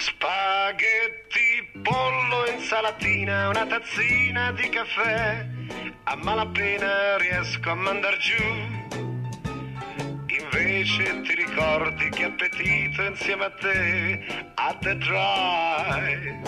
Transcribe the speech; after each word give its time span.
Spaghetti, 0.00 1.80
pollo, 1.82 2.46
insalatina, 2.48 3.48
una 3.48 3.66
tazzina 3.66 4.52
di 4.52 4.68
caffè. 4.68 5.44
A 6.04 6.14
malapena 6.14 7.16
riesco 7.16 7.70
a 7.70 7.74
mandar 7.74 8.16
giù. 8.18 8.44
Invece 10.40 11.20
ti 11.22 11.34
ricordi 11.34 12.10
che 12.10 12.24
appetito 12.26 13.02
insieme 13.02 13.44
a 13.46 13.50
te 13.50 14.24
a 14.54 14.76
The 14.80 14.96
Drive. 14.98 16.42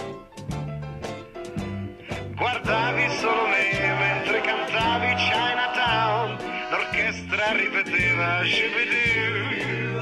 Guardavi 2.36 3.08
solo 3.18 3.48
me 3.48 3.94
mentre 3.98 4.40
cantavi 4.42 5.14
Chinatown, 5.16 6.38
l'orchestra 6.70 7.50
ripeteva 7.56 8.44
Shibidoo. 8.44 9.98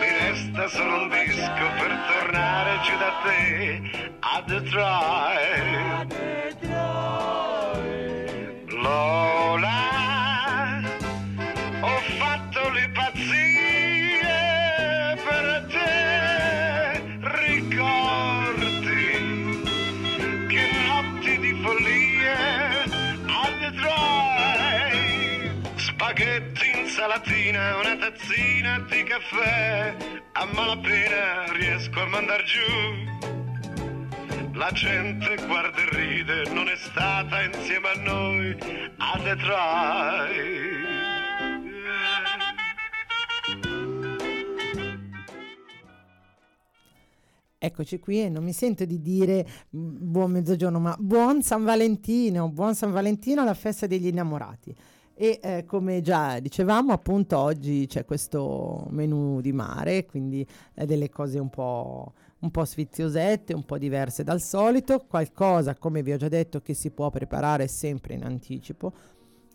Mi 0.00 0.08
resta 0.18 0.66
solo 0.68 1.02
un 1.02 1.08
per 1.08 1.27
tornare 3.08 3.16
giù 3.16 3.16
da 3.16 3.20
te 3.22 3.80
a 4.20 4.42
Detroit. 4.44 6.12
Lola, 8.70 9.80
ho 11.80 11.98
fatto 12.18 12.70
le 12.70 12.90
pazzie 12.90 14.28
per 15.24 15.66
te, 15.70 17.02
ricordi 17.20 18.76
che 20.48 20.70
notti 20.86 21.38
di 21.38 21.52
follie 21.62 22.36
a 23.26 23.48
Detroit. 23.58 24.18
Spaghetti, 25.76 26.77
insalatina, 26.98 27.76
una 27.76 27.96
tazzina 27.96 28.80
di 28.90 29.04
caffè, 29.04 29.96
a 30.32 30.44
malapena 30.52 31.52
riesco 31.52 32.00
a 32.00 32.06
mandar 32.06 32.42
giù. 32.42 32.58
La 34.54 34.68
gente 34.72 35.36
guarda 35.46 35.78
e 35.78 35.88
ride, 35.90 36.52
non 36.52 36.66
è 36.66 36.74
stata 36.74 37.40
insieme 37.44 37.88
a 37.88 38.00
noi 38.00 38.56
a 38.96 39.20
Detroit. 39.22 40.86
Eccoci 47.60 48.00
qui 48.00 48.22
e 48.22 48.28
non 48.28 48.42
mi 48.42 48.52
sento 48.52 48.84
di 48.84 49.00
dire 49.00 49.46
mm, 49.76 49.96
buon 50.00 50.32
mezzogiorno, 50.32 50.80
ma 50.80 50.96
buon 50.98 51.42
San 51.42 51.62
Valentino, 51.62 52.48
buon 52.48 52.74
San 52.74 52.90
Valentino 52.90 53.42
alla 53.42 53.54
festa 53.54 53.86
degli 53.86 54.08
innamorati. 54.08 54.74
E 55.20 55.40
eh, 55.42 55.64
come 55.64 56.00
già 56.00 56.38
dicevamo, 56.38 56.92
appunto 56.92 57.38
oggi 57.38 57.86
c'è 57.88 58.04
questo 58.04 58.86
menù 58.90 59.40
di 59.40 59.52
mare, 59.52 60.06
quindi 60.06 60.46
eh, 60.74 60.86
delle 60.86 61.10
cose 61.10 61.40
un 61.40 61.50
po', 61.50 62.12
un 62.38 62.52
po' 62.52 62.64
sfiziosette, 62.64 63.52
un 63.52 63.64
po' 63.64 63.78
diverse 63.78 64.22
dal 64.22 64.40
solito, 64.40 65.04
qualcosa, 65.08 65.74
come 65.74 66.04
vi 66.04 66.12
ho 66.12 66.16
già 66.16 66.28
detto, 66.28 66.60
che 66.60 66.72
si 66.72 66.90
può 66.90 67.10
preparare 67.10 67.66
sempre 67.66 68.14
in 68.14 68.22
anticipo. 68.22 68.92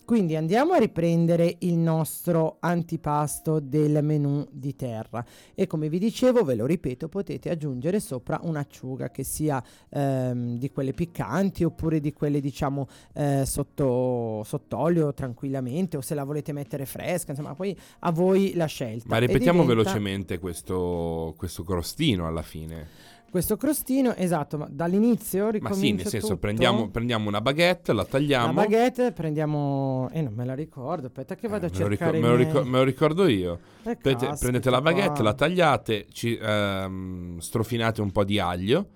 Quindi 0.05 0.35
andiamo 0.35 0.73
a 0.73 0.77
riprendere 0.77 1.55
il 1.59 1.75
nostro 1.75 2.57
antipasto 2.59 3.59
del 3.61 4.03
menù 4.03 4.45
di 4.51 4.75
terra 4.75 5.25
e 5.55 5.65
come 5.65 5.87
vi 5.87 5.97
dicevo, 5.97 6.43
ve 6.43 6.55
lo 6.55 6.65
ripeto, 6.65 7.07
potete 7.07 7.49
aggiungere 7.49 8.01
sopra 8.01 8.39
un'acciuga 8.43 9.11
che 9.11 9.23
sia 9.23 9.63
ehm, 9.89 10.57
di 10.57 10.69
quelle 10.71 10.91
piccanti 10.91 11.63
oppure 11.63 12.01
di 12.01 12.11
quelle 12.11 12.41
diciamo 12.41 12.87
eh, 13.13 13.43
sotto 13.45 14.43
sott'olio 14.43 15.13
tranquillamente 15.13 15.95
o 15.95 16.01
se 16.01 16.15
la 16.15 16.25
volete 16.25 16.51
mettere 16.51 16.85
fresca, 16.85 17.31
insomma 17.31 17.55
poi 17.55 17.77
a 17.99 18.11
voi 18.11 18.53
la 18.55 18.65
scelta. 18.65 19.05
Ma 19.07 19.17
ripetiamo 19.19 19.61
diventa- 19.61 19.83
velocemente 19.83 20.37
questo, 20.39 21.33
questo 21.37 21.63
crostino 21.63 22.27
alla 22.27 22.41
fine. 22.41 23.12
Questo 23.33 23.57
crostino, 23.57 24.13
esatto, 24.13 24.59
ma 24.59 24.67
dall'inizio 24.69 25.45
Ma 25.45 25.49
ricomincio 25.49 25.79
sì, 25.85 25.91
nel 25.93 26.05
senso, 26.07 26.27
tutto? 26.27 26.37
prendiamo, 26.39 26.89
prendiamo 26.91 27.27
una 27.29 27.41
baguette, 27.41 27.91
la 27.91 28.05
tagliamo. 28.05 28.45
La 28.45 28.53
baguette 28.53 29.11
prendiamo... 29.11 30.07
Eh, 30.11 30.21
non 30.21 30.33
me 30.35 30.45
la 30.45 30.53
ricordo, 30.53 31.07
aspetta 31.07 31.33
che 31.33 31.47
vado 31.47 31.65
Eh, 31.65 31.69
a 31.69 31.71
me, 31.71 31.79
lo 31.79 31.87
cercare 31.89 32.11
ricor- 32.19 32.21
me 32.21 32.29
lo 32.29 32.35
ricor- 32.35 32.65
me 32.65 32.77
lo 32.77 32.83
ricordo 32.83 33.25
io. 33.27 33.59
Eh, 33.85 33.95
Prendete, 33.95 34.35
prendete 34.39 34.69
la 34.69 34.81
baguette, 34.81 35.13
qua. 35.13 35.23
la 35.23 35.33
tagliate, 35.33 36.05
ci, 36.11 36.37
ehm, 36.39 37.39
strofinate 37.39 38.01
un 38.01 38.11
po' 38.11 38.23
di 38.23 38.37
aglio. 38.37 38.87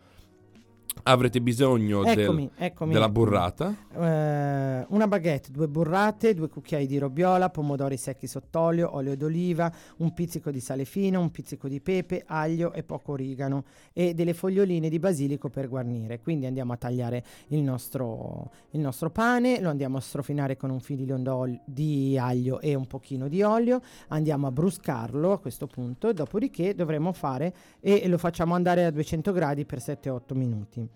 Avrete 1.09 1.39
bisogno 1.41 2.03
del- 2.03 2.19
Eccomi, 2.19 2.49
eccomi. 2.57 2.91
della 2.93 3.07
burrata. 3.09 3.73
Eh, 3.93 4.85
una 4.89 5.07
baguette, 5.07 5.51
due 5.51 5.67
burrate, 5.69 6.33
due 6.33 6.49
cucchiai 6.49 6.85
di 6.85 6.97
robiola, 6.97 7.49
pomodori 7.49 7.95
secchi 7.95 8.27
sott'olio, 8.27 8.93
olio 8.95 9.15
d'oliva, 9.15 9.71
un 9.97 10.13
pizzico 10.13 10.51
di 10.51 10.59
sale 10.59 10.83
fino, 10.83 11.21
un 11.21 11.31
pizzico 11.31 11.67
di 11.69 11.79
pepe, 11.79 12.23
aglio 12.27 12.73
e 12.73 12.83
poco 12.83 13.13
origano 13.13 13.63
e 13.93 14.13
delle 14.13 14.33
foglioline 14.33 14.89
di 14.89 14.99
basilico 14.99 15.49
per 15.49 15.69
guarnire. 15.69 16.19
Quindi 16.19 16.45
andiamo 16.45 16.73
a 16.73 16.77
tagliare 16.77 17.23
il 17.47 17.61
nostro, 17.61 18.51
il 18.71 18.81
nostro 18.81 19.09
pane, 19.09 19.61
lo 19.61 19.69
andiamo 19.69 19.97
a 19.97 20.01
strofinare 20.01 20.57
con 20.57 20.69
un 20.69 20.79
d'ol- 21.21 21.59
di 21.65 22.17
aglio 22.19 22.59
e 22.59 22.75
un 22.75 22.85
pochino 22.85 23.27
di 23.29 23.41
olio, 23.41 23.81
andiamo 24.09 24.47
a 24.47 24.51
bruscarlo 24.51 25.31
a 25.31 25.39
questo 25.39 25.67
punto, 25.67 26.11
dopodiché 26.11 26.75
dovremo 26.75 27.13
fare 27.13 27.53
e 27.79 28.07
lo 28.07 28.17
facciamo 28.17 28.55
andare 28.55 28.85
a 28.85 28.91
200 28.91 29.31
gradi 29.31 29.65
per 29.65 29.79
7-8 29.79 30.35
minuti. 30.35 30.87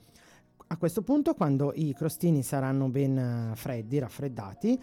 A 0.71 0.77
questo 0.77 1.01
punto, 1.01 1.33
quando 1.33 1.73
i 1.75 1.93
crostini 1.93 2.43
saranno 2.43 2.87
ben 2.87 3.17
eh, 3.17 3.55
freddi, 3.57 3.99
raffreddati, 3.99 4.81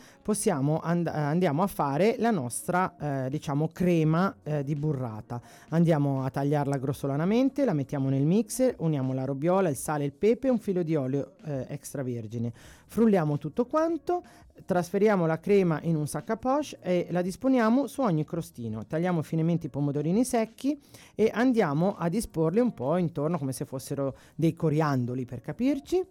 and- 0.83 1.07
eh, 1.07 1.11
andiamo 1.11 1.63
a 1.63 1.67
fare 1.67 2.17
la 2.19 2.31
nostra, 2.31 3.25
eh, 3.25 3.31
diciamo, 3.31 3.71
crema 3.73 4.37
eh, 4.43 4.63
di 4.65 4.75
burrata. 4.75 5.41
Andiamo 5.71 6.25
a 6.25 6.29
tagliarla 6.29 6.77
grossolanamente, 6.77 7.65
la 7.65 7.73
mettiamo 7.73 8.11
nel 8.11 8.27
mixer, 8.27 8.75
uniamo 8.81 9.15
la 9.15 9.25
robiola, 9.25 9.71
il 9.71 9.77
sale, 9.77 10.05
il 10.05 10.13
pepe 10.13 10.49
e 10.49 10.51
un 10.51 10.59
filo 10.59 10.83
di 10.83 10.95
olio 10.95 11.37
eh, 11.47 11.65
extravergine. 11.71 12.53
Frulliamo 12.91 13.37
tutto 13.37 13.67
quanto, 13.67 14.23
trasferiamo 14.65 15.27
la 15.27 15.39
crema 15.39 15.79
in 15.83 15.95
un 15.95 16.07
sac 16.07 16.31
à 16.31 16.37
poche 16.39 16.79
e 16.81 17.07
la 17.11 17.21
disponiamo 17.21 17.87
su 17.87 18.01
ogni 18.01 18.25
crostino. 18.25 18.87
Tagliamo 18.87 19.23
finemente 19.23 19.67
i 19.67 19.71
pomodorini 19.71 20.25
secchi 20.25 20.81
e 21.15 21.31
andiamo 21.33 21.97
a 21.99 22.09
disporli 22.09 22.61
un 22.61 22.73
po' 22.73 22.97
intorno 22.97 23.37
come 23.37 23.53
se 23.53 23.67
fossero 23.67 24.17
dei 24.35 24.55
coriandoli 24.55 25.27
per 25.27 25.43
capirci 25.43 26.03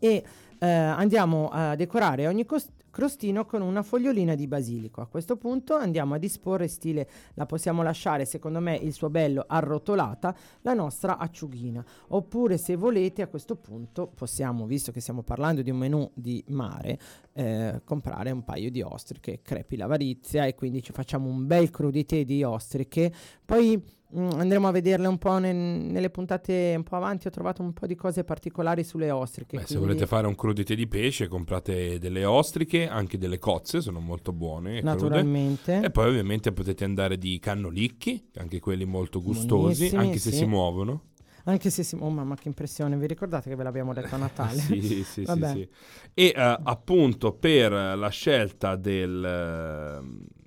e 0.00 0.24
eh, 0.58 0.66
andiamo 0.68 1.48
a 1.48 1.76
decorare 1.76 2.26
ogni 2.26 2.44
cos- 2.44 2.70
crostino 2.98 3.46
con 3.46 3.62
una 3.62 3.84
fogliolina 3.84 4.34
di 4.34 4.48
basilico. 4.48 5.00
A 5.00 5.06
questo 5.06 5.36
punto 5.36 5.76
andiamo 5.76 6.14
a 6.14 6.18
disporre 6.18 6.66
stile, 6.66 7.08
la 7.34 7.46
possiamo 7.46 7.84
lasciare 7.84 8.24
secondo 8.24 8.58
me 8.58 8.74
il 8.74 8.92
suo 8.92 9.08
bello 9.08 9.44
arrotolata, 9.46 10.34
la 10.62 10.74
nostra 10.74 11.16
acciughina. 11.16 11.84
Oppure 12.08 12.58
se 12.58 12.74
volete 12.74 13.22
a 13.22 13.28
questo 13.28 13.54
punto 13.54 14.08
possiamo, 14.08 14.66
visto 14.66 14.90
che 14.90 14.98
stiamo 14.98 15.22
parlando 15.22 15.62
di 15.62 15.70
un 15.70 15.76
menù 15.76 16.10
di 16.12 16.42
mare, 16.48 16.98
eh, 17.34 17.82
comprare 17.84 18.32
un 18.32 18.42
paio 18.42 18.68
di 18.68 18.82
ostriche, 18.82 19.42
crepi 19.42 19.76
l'avarizia 19.76 20.46
e 20.46 20.56
quindi 20.56 20.82
ci 20.82 20.90
facciamo 20.90 21.28
un 21.28 21.46
bel 21.46 21.70
crudité 21.70 22.24
di 22.24 22.42
ostriche. 22.42 23.12
Poi 23.44 23.80
andremo 24.14 24.68
a 24.68 24.70
vederle 24.70 25.06
un 25.06 25.18
po' 25.18 25.38
nel- 25.38 25.54
nelle 25.56 26.10
puntate 26.10 26.74
un 26.76 26.82
po' 26.82 26.96
avanti. 26.96 27.26
Ho 27.26 27.30
trovato 27.30 27.62
un 27.62 27.72
po' 27.72 27.86
di 27.86 27.94
cose 27.94 28.24
particolari 28.24 28.84
sulle 28.84 29.10
ostriche. 29.10 29.56
Beh, 29.56 29.62
se 29.62 29.66
quindi- 29.74 29.86
volete 29.86 30.06
fare 30.06 30.26
un 30.26 30.34
crudité 30.34 30.74
di 30.74 30.86
pesce, 30.86 31.28
comprate 31.28 31.98
delle 31.98 32.24
ostriche, 32.24 32.88
anche 32.88 33.18
delle 33.18 33.38
cozze, 33.38 33.80
sono 33.80 34.00
molto 34.00 34.32
buone. 34.32 34.80
crude. 34.80 34.82
naturalmente. 34.82 35.80
E 35.82 35.90
poi 35.90 36.08
ovviamente 36.08 36.52
potete 36.52 36.84
andare 36.84 37.18
di 37.18 37.38
cannolicchi, 37.38 38.30
anche 38.36 38.60
quelli 38.60 38.84
molto 38.84 39.20
gustosi, 39.20 39.54
Buonissimi, 39.88 40.02
anche 40.02 40.18
se 40.18 40.30
sì. 40.30 40.36
si 40.38 40.44
muovono. 40.46 41.02
Anche 41.44 41.70
se 41.70 41.82
si. 41.82 41.96
Oh 41.98 42.10
mamma, 42.10 42.34
che 42.34 42.48
impressione! 42.48 42.96
Vi 42.98 43.06
ricordate 43.06 43.48
che 43.48 43.56
ve 43.56 43.62
l'abbiamo 43.62 43.94
detto 43.94 44.14
a 44.14 44.18
Natale? 44.18 44.58
sì, 44.58 44.82
sì, 44.82 45.02
sì, 45.04 45.24
sì. 45.24 45.68
E 46.12 46.32
eh, 46.36 46.58
appunto 46.62 47.32
per 47.32 47.72
la 47.72 48.08
scelta 48.10 48.76
del, 48.76 49.24
eh, 49.24 50.37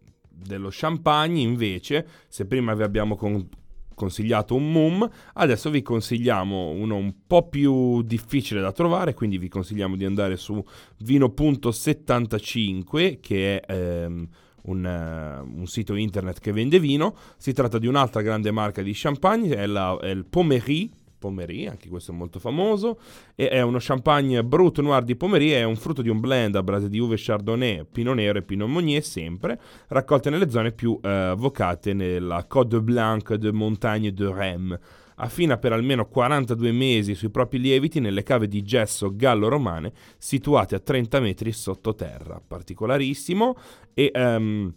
dello 0.43 0.69
champagne, 0.71 1.41
invece, 1.41 2.07
se 2.27 2.45
prima 2.45 2.73
vi 2.73 2.83
abbiamo 2.83 3.15
con- 3.15 3.47
consigliato 3.93 4.55
un 4.55 4.71
mum, 4.71 5.07
adesso 5.33 5.69
vi 5.69 5.81
consigliamo 5.81 6.69
uno 6.69 6.95
un 6.95 7.13
po' 7.27 7.47
più 7.49 8.01
difficile 8.01 8.59
da 8.59 8.71
trovare, 8.71 9.13
quindi 9.13 9.37
vi 9.37 9.47
consigliamo 9.47 9.95
di 9.95 10.05
andare 10.05 10.37
su 10.37 10.63
vino.75 10.99 13.19
che 13.19 13.59
è 13.59 13.73
ehm, 13.73 14.27
un, 14.63 14.85
eh, 14.85 15.39
un 15.39 15.67
sito 15.67 15.95
internet 15.95 16.39
che 16.39 16.51
vende 16.51 16.79
vino. 16.79 17.15
Si 17.37 17.53
tratta 17.53 17.77
di 17.77 17.87
un'altra 17.87 18.21
grande 18.21 18.51
marca 18.51 18.81
di 18.81 18.91
champagne, 18.93 19.55
è, 19.55 19.65
la- 19.65 19.97
è 20.01 20.09
il 20.09 20.25
Pommery. 20.25 20.89
Pommery, 21.21 21.67
anche 21.67 21.87
questo 21.87 22.11
è 22.11 22.15
molto 22.15 22.39
famoso, 22.39 22.99
e 23.35 23.47
è 23.47 23.61
uno 23.61 23.77
champagne 23.79 24.43
Brut 24.43 24.79
Noir 24.81 25.03
di 25.03 25.15
Pommery, 25.15 25.49
è 25.51 25.63
un 25.63 25.75
frutto 25.75 26.01
di 26.01 26.09
un 26.09 26.19
blend 26.19 26.55
a 26.55 26.63
base 26.63 26.89
di 26.89 26.97
uve 26.97 27.15
Chardonnay, 27.15 27.85
Pinot 27.89 28.15
Nero 28.15 28.39
e 28.39 28.41
Pinot 28.41 28.67
Meunier 28.67 29.03
sempre, 29.03 29.59
raccolte 29.89 30.31
nelle 30.31 30.49
zone 30.49 30.71
più 30.71 30.99
eh, 31.01 31.35
vocate 31.37 31.93
nella 31.93 32.45
Côte 32.47 32.81
Blanche 32.81 33.37
de 33.37 33.51
Montagne 33.51 34.11
de 34.11 34.33
Rem. 34.33 34.79
Affina 35.17 35.57
per 35.57 35.71
almeno 35.71 36.07
42 36.07 36.71
mesi 36.71 37.13
sui 37.13 37.29
propri 37.29 37.59
lieviti 37.59 37.99
nelle 37.99 38.23
cave 38.23 38.47
di 38.47 38.63
gesso 38.63 39.15
gallo-romane 39.15 39.93
situate 40.17 40.73
a 40.73 40.79
30 40.79 41.19
metri 41.19 41.51
sottoterra. 41.51 42.41
Particolarissimo 42.45 43.55
e 43.93 44.09
ehm, 44.11 44.73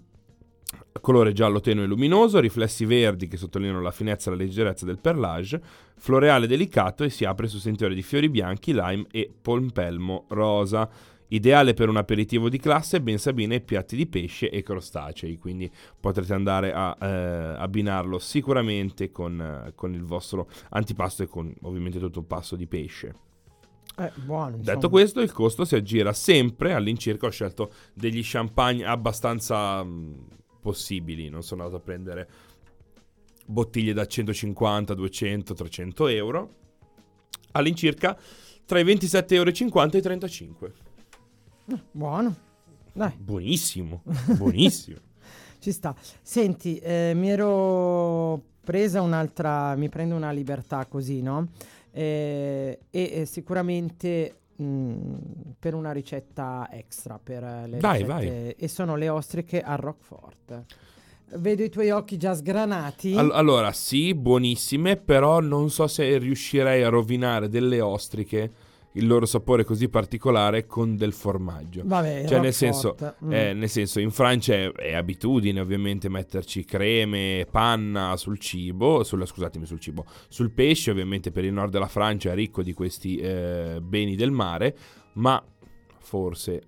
colore 1.01 1.33
giallo 1.33 1.61
tenue 1.61 1.85
e 1.85 1.87
luminoso, 1.87 2.41
riflessi 2.41 2.85
verdi 2.85 3.29
che 3.29 3.37
sottolineano 3.37 3.81
la 3.81 3.91
finezza 3.91 4.31
e 4.31 4.37
la 4.37 4.43
leggerezza 4.43 4.87
del 4.87 4.99
perlage, 4.99 5.61
floreale 5.97 6.47
delicato 6.47 7.05
e 7.05 7.11
si 7.11 7.25
apre 7.25 7.47
su 7.47 7.59
sentieri 7.59 7.95
di 7.95 8.03
fiori 8.03 8.29
bianchi, 8.29 8.73
lime 8.73 9.07
e 9.11 9.33
pompelmo 9.41 10.27
rosa. 10.29 10.89
Ideale 11.29 11.75
per 11.75 11.89
un 11.89 11.97
aperitivo 11.97 12.49
di 12.49 12.59
classe, 12.59 13.01
ben 13.01 13.19
sa 13.19 13.33
bene 13.33 13.61
piatti 13.61 13.97
di 13.97 14.07
pesce 14.07 14.51
e 14.51 14.63
crostacei, 14.63 15.37
quindi 15.37 15.71
potrete 15.99 16.33
andare 16.33 16.73
a 16.73 16.97
eh, 17.01 17.07
abbinarlo 17.59 18.19
sicuramente 18.19 19.11
con, 19.11 19.41
eh, 19.41 19.73
con, 19.75 19.95
il 19.95 20.05
vostro 20.05 20.49
antipasto 20.71 21.23
e 21.23 21.27
con 21.27 21.53
ovviamente 21.63 21.99
tutto 21.99 22.21
un 22.21 22.27
pasto 22.27 22.57
di 22.57 22.67
pesce. 22.67 23.15
Eh, 23.97 24.13
buono, 24.25 24.59
Detto 24.59 24.89
questo, 24.89 25.21
il 25.21 25.33
costo 25.33 25.65
si 25.65 25.75
aggira 25.75 26.13
sempre 26.13 26.73
all'incirca. 26.73 27.27
Ho 27.27 27.31
scelto 27.31 27.73
degli 27.95 28.21
champagne 28.23 28.85
abbastanza 28.85 29.83
mh, 29.83 30.27
possibili, 30.65 31.29
non 31.29 31.43
sono 31.43 31.65
andato 31.65 31.83
a 31.83 31.85
prendere 31.85 32.29
bottiglie 33.45 33.93
da 33.93 34.07
150, 34.07 34.95
200, 34.95 35.53
300 35.53 36.07
euro. 36.09 36.49
All'incirca 37.53 38.19
tra 38.65 38.79
i 38.79 38.85
27,50 38.85 39.35
euro 39.35 39.51
e 39.51 39.99
i 39.99 40.01
35. 40.01 40.73
Buono. 41.91 42.37
Dai. 42.95 43.13
Buonissimo, 43.19 44.03
buonissimo. 44.39 44.97
Ci 45.59 45.71
sta. 45.71 45.95
Senti, 46.23 46.79
eh, 46.79 47.13
mi 47.15 47.29
ero 47.29 48.43
presa 48.65 49.03
un'altra, 49.03 49.77
mi 49.77 49.91
prendo 49.91 50.15
una 50.17 50.31
libertà 50.31 50.87
così, 50.87 51.21
no? 51.21 51.51
Eh, 51.91 52.79
e 52.91 53.11
eh, 53.13 53.27
sicuramente 53.27 54.44
mm, 54.63 55.15
per 55.59 55.75
una 55.75 55.93
ricetta 55.93 56.69
extra 56.71 57.19
per 57.23 57.43
le 57.67 57.79
Dai, 57.79 58.05
vai. 58.05 58.51
e 58.53 58.69
sono 58.69 58.97
le 58.97 59.09
ostriche 59.09 59.61
al 59.61 59.79
Roquefort. 59.79 60.65
Vedo 61.37 61.63
i 61.63 61.69
tuoi 61.71 61.91
occhi 61.91 62.17
già 62.17 62.35
sgranati. 62.35 63.15
All- 63.15 63.33
allora, 63.33 63.73
sì, 63.73 64.15
buonissime, 64.15 64.97
però 64.97 65.41
non 65.41 65.71
so 65.71 65.87
se 65.87 66.19
riuscirei 66.19 66.83
a 66.83 66.89
rovinare 66.89 67.49
delle 67.49 67.81
ostriche 67.81 68.53
il 68.97 69.07
loro 69.07 69.27
sapore 69.27 69.65
così 69.65 69.89
particolare 69.89 70.67
con 70.67 70.97
del 70.97 71.13
formaggio. 71.13 71.83
Vabbè, 71.85 72.27
Cioè, 72.27 72.41
nel 72.41 72.53
senso, 72.53 72.97
mm. 73.25 73.33
eh, 73.33 73.53
nel 73.53 73.69
senso, 73.69 74.01
in 74.01 74.11
Francia 74.11 74.55
è, 74.55 74.73
è 74.73 74.95
abitudine 74.95 75.61
ovviamente 75.61 76.09
metterci 76.09 76.65
creme, 76.65 77.47
panna 77.51 78.17
sul 78.17 78.39
cibo, 78.39 79.03
sul, 79.03 79.27
scusatemi, 79.27 79.67
sul 79.67 79.81
cibo, 79.81 80.05
sul 80.29 80.53
pesce, 80.53 80.91
ovviamente 80.91 81.33
per 81.33 81.45
il 81.45 81.53
nord 81.53 81.73
della 81.73 81.89
Francia 81.89 82.31
è 82.31 82.35
ricco 82.35 82.63
di 82.63 82.73
questi 82.73 83.17
eh, 83.17 83.81
beni 83.83 84.15
del 84.15 84.31
mare, 84.31 84.77
ma 85.15 85.43
forse 85.99 86.63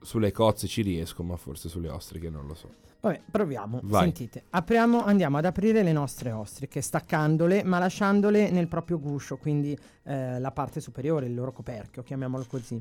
sulle 0.00 0.30
cozze 0.30 0.66
ci 0.68 0.82
riesco, 0.82 1.22
ma 1.22 1.36
forse 1.36 1.68
sulle 1.68 1.88
ostriche 1.88 2.30
non 2.30 2.46
lo 2.46 2.54
so. 2.54 2.68
Vabbè, 3.02 3.20
proviamo. 3.28 3.80
Vai. 3.82 4.02
Sentite, 4.02 4.44
apriamo, 4.50 5.02
andiamo 5.02 5.36
ad 5.36 5.44
aprire 5.44 5.82
le 5.82 5.90
nostre 5.90 6.30
ostriche, 6.30 6.80
staccandole, 6.80 7.64
ma 7.64 7.80
lasciandole 7.80 8.48
nel 8.52 8.68
proprio 8.68 9.00
guscio, 9.00 9.38
quindi 9.38 9.76
eh, 10.04 10.38
la 10.38 10.52
parte 10.52 10.80
superiore, 10.80 11.26
il 11.26 11.34
loro 11.34 11.50
coperchio, 11.50 12.04
chiamiamolo 12.04 12.44
così. 12.48 12.80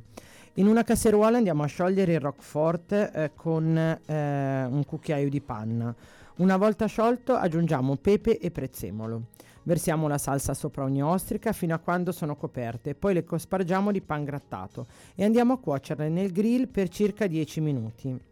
In 0.55 0.67
una 0.67 0.83
casseruola 0.83 1.37
andiamo 1.37 1.63
a 1.63 1.65
sciogliere 1.65 2.13
il 2.13 2.19
roquefort 2.19 2.91
eh, 2.91 3.31
con 3.35 3.75
eh, 3.75 4.65
un 4.65 4.85
cucchiaio 4.85 5.27
di 5.27 5.41
panna. 5.41 5.95
Una 6.35 6.55
volta 6.55 6.85
sciolto 6.85 7.33
aggiungiamo 7.33 7.95
pepe 7.95 8.37
e 8.37 8.51
prezzemolo. 8.51 9.23
Versiamo 9.63 10.07
la 10.07 10.19
salsa 10.19 10.53
sopra 10.53 10.83
ogni 10.83 11.01
ostrica 11.01 11.51
fino 11.51 11.73
a 11.73 11.79
quando 11.79 12.11
sono 12.11 12.35
coperte, 12.35 12.93
poi 12.93 13.15
le 13.15 13.23
cospargiamo 13.23 13.91
di 13.91 14.01
pan 14.01 14.23
grattato 14.23 14.85
e 15.15 15.23
andiamo 15.23 15.53
a 15.53 15.57
cuocerle 15.59 16.09
nel 16.09 16.31
grill 16.31 16.67
per 16.67 16.89
circa 16.89 17.25
10 17.25 17.61
minuti. 17.61 18.29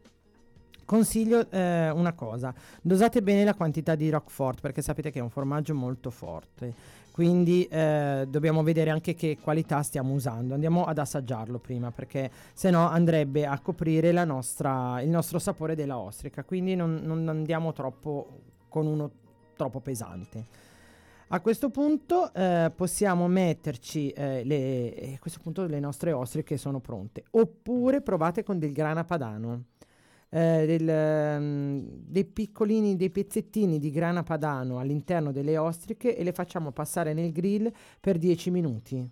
Consiglio 0.89 1.47
eh, 1.51 1.91
una 1.91 2.13
cosa, 2.13 2.51
dosate 2.81 3.21
bene 3.21 3.43
la 3.43 3.53
quantità 3.53 3.93
di 3.93 4.09
Roquefort 4.09 4.59
perché 4.59 4.81
sapete 4.81 5.11
che 5.11 5.19
è 5.19 5.21
un 5.21 5.29
formaggio 5.29 5.75
molto 5.75 6.09
forte, 6.09 6.73
quindi 7.11 7.63
eh, 7.65 8.25
dobbiamo 8.27 8.63
vedere 8.63 8.89
anche 8.89 9.13
che 9.13 9.37
qualità 9.39 9.83
stiamo 9.83 10.15
usando. 10.15 10.55
Andiamo 10.55 10.85
ad 10.85 10.97
assaggiarlo 10.97 11.59
prima 11.59 11.91
perché 11.91 12.31
se 12.53 12.71
no 12.71 12.87
andrebbe 12.87 13.45
a 13.45 13.59
coprire 13.59 14.11
nostra, 14.25 14.99
il 15.01 15.09
nostro 15.09 15.37
sapore 15.37 15.75
della 15.75 15.99
ostrica, 15.99 16.43
quindi 16.43 16.75
non, 16.75 17.01
non 17.03 17.29
andiamo 17.29 17.71
troppo 17.71 18.39
con 18.67 18.87
uno 18.87 19.11
troppo 19.55 19.81
pesante. 19.81 20.43
A 21.27 21.39
questo 21.39 21.69
punto 21.69 22.33
eh, 22.33 22.71
possiamo 22.75 23.27
metterci 23.27 24.09
eh, 24.09 24.43
le, 24.43 25.13
a 25.13 25.19
questo 25.19 25.39
punto 25.39 25.67
le 25.67 25.79
nostre 25.79 26.13
ostriche 26.13 26.57
sono 26.57 26.79
pronte. 26.79 27.25
Oppure 27.29 28.01
provate 28.01 28.41
con 28.41 28.57
del 28.57 28.71
grana 28.71 29.03
padano. 29.03 29.65
Eh, 30.29 30.65
del, 30.65 31.41
mm, 31.41 31.79
dei 32.05 32.25
piccolini, 32.25 32.95
dei 32.95 33.09
pezzettini 33.09 33.79
di 33.79 33.89
grana 33.91 34.23
padano 34.23 34.79
all'interno 34.79 35.31
delle 35.31 35.57
ostriche 35.57 36.15
e 36.15 36.23
le 36.23 36.31
facciamo 36.33 36.71
passare 36.71 37.13
nel 37.13 37.31
grill 37.31 37.71
per 37.99 38.17
10 38.17 38.51
minuti. 38.51 39.11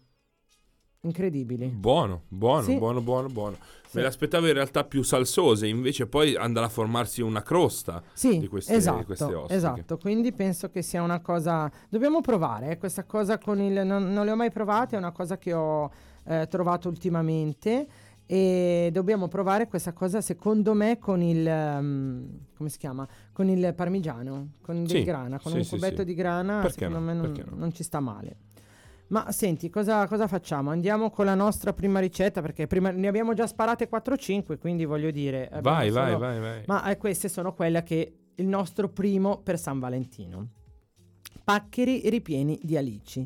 Incredibili. 1.01 1.67
Buono, 1.67 2.23
buono, 2.27 2.63
Sì. 2.63 2.75
buono, 2.77 3.01
buono, 3.01 3.27
buono. 3.29 3.55
Sì. 3.87 3.95
Me 3.97 4.01
le 4.01 4.07
aspettavo 4.07 4.47
in 4.47 4.53
realtà 4.53 4.83
più 4.83 5.03
salsose, 5.03 5.65
invece 5.67 6.07
poi 6.07 6.35
andrà 6.35 6.65
a 6.65 6.69
formarsi 6.69 7.21
una 7.21 7.41
crosta. 7.43 8.03
Sì, 8.13 8.39
di 8.39 8.47
queste- 8.47 8.73
di 8.73 8.77
esatto, 8.79 9.05
queste 9.05 9.23
ostriche. 9.25 9.53
esatto, 9.53 9.97
quindi 9.97 10.33
penso 10.33 10.69
che 10.69 10.81
sia 10.81 11.01
una 11.01 11.21
cosa, 11.21 11.71
dobbiamo 11.87 12.19
provare, 12.19 12.71
eh, 12.71 12.77
questa 12.77 13.05
cosa 13.05 13.37
con 13.37 13.61
il, 13.61 13.85
non, 13.85 14.11
non 14.11 14.25
le 14.25 14.31
ho 14.31 14.35
mai 14.35 14.51
provate, 14.51 14.95
è 14.95 14.99
una 14.99 15.11
cosa 15.13 15.37
che 15.37 15.53
ho 15.53 15.89
eh, 16.25 16.45
trovato 16.49 16.89
ultimamente 16.89 17.87
e 18.29 18.89
dobbiamo 18.91 19.29
provare 19.29 19.67
questa 19.67 19.93
cosa 19.93 20.19
secondo 20.19 20.73
me 20.73 20.99
con 20.99 21.21
il, 21.21 21.47
ehm, 21.47 22.39
come 22.57 22.69
si 22.69 22.77
chiama, 22.77 23.07
con 23.31 23.47
il 23.47 23.73
parmigiano, 23.73 24.49
con 24.61 24.83
del 24.83 24.97
Sì, 24.97 25.03
grana, 25.03 25.39
con 25.39 25.53
sì, 25.53 25.57
un 25.59 25.65
cubetto 25.65 25.99
sì. 25.99 26.05
di 26.05 26.13
grana, 26.13 26.59
Perché 26.59 26.79
secondo 26.85 26.99
no, 26.99 27.05
me 27.05 27.13
non, 27.13 27.31
no. 27.31 27.55
non 27.55 27.73
ci 27.73 27.83
sta 27.83 28.01
male. 28.01 28.35
Ma 29.07 29.31
senti, 29.31 29.69
cosa, 29.69 30.05
cosa 30.07 30.27
facciamo? 30.27 30.69
Andiamo 30.69 31.09
con 31.09 31.23
la 31.23 31.35
nostra 31.35 31.71
prima 31.71 31.99
ricetta 31.99 32.41
perché 32.41 32.67
prima 32.67 32.91
ne 32.91 33.07
abbiamo 33.07 33.33
già 33.33 33.47
sparate 33.47 33.89
4-5, 33.89 34.57
quindi 34.57 34.83
voglio 34.83 35.11
dire... 35.11 35.49
Vai, 35.61 35.89
vai, 35.89 36.11
solo- 36.11 36.17
vai, 36.19 36.39
vai. 36.41 36.63
ma 36.67 36.89
eh, 36.91 36.97
queste 36.97 37.29
sono 37.29 37.53
quelle 37.53 37.81
che 37.83 38.17
il 38.35 38.45
nostro 38.45 38.89
primo 38.89 39.37
per 39.41 39.57
San 39.57 39.79
Valentino. 39.79 40.49
Paccheri 41.45 42.09
ripieni 42.09 42.59
di 42.61 42.75
alici. 42.75 43.25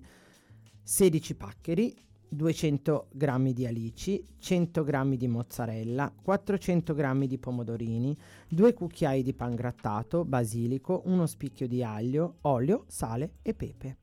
16 0.84 1.36
paccheri, 1.36 1.96
200 2.34 3.08
g 3.12 3.52
di 3.52 3.66
alici, 3.66 4.24
100 4.40 4.84
g 4.86 5.16
di 5.18 5.28
mozzarella, 5.28 6.14
400 6.22 6.96
g 6.96 7.26
di 7.26 7.38
pomodorini, 7.38 8.18
2 8.48 8.74
cucchiai 8.74 9.22
di 9.22 9.34
pan 9.34 9.54
grattato, 9.54 10.24
basilico, 10.24 11.02
uno 11.06 11.26
spicchio 11.26 11.68
di 11.68 11.84
aglio, 11.84 12.38
olio, 12.42 12.86
sale 12.88 13.34
e 13.42 13.54
pepe. 13.54 13.98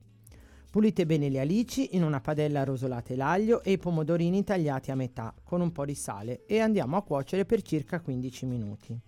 Pulite 0.71 1.07
bene 1.07 1.31
le 1.31 1.41
alici, 1.41 1.97
in 1.97 2.05
una 2.05 2.21
padella 2.21 2.65
rosolate 2.65 3.17
l'aglio 3.17 3.63
e 3.63 3.73
i 3.73 3.79
pomodorini 3.79 4.45
tagliati 4.45 4.91
a 4.91 4.95
metà 4.95 5.35
con 5.43 5.63
un 5.63 5.73
po' 5.73 5.87
di 5.87 5.95
sale 5.95 6.45
e 6.45 6.61
andiamo 6.61 6.99
a 6.99 7.03
cuocere 7.03 7.47
per 7.47 7.63
circa 7.63 8.01
15 8.01 8.45
minuti. 8.45 9.01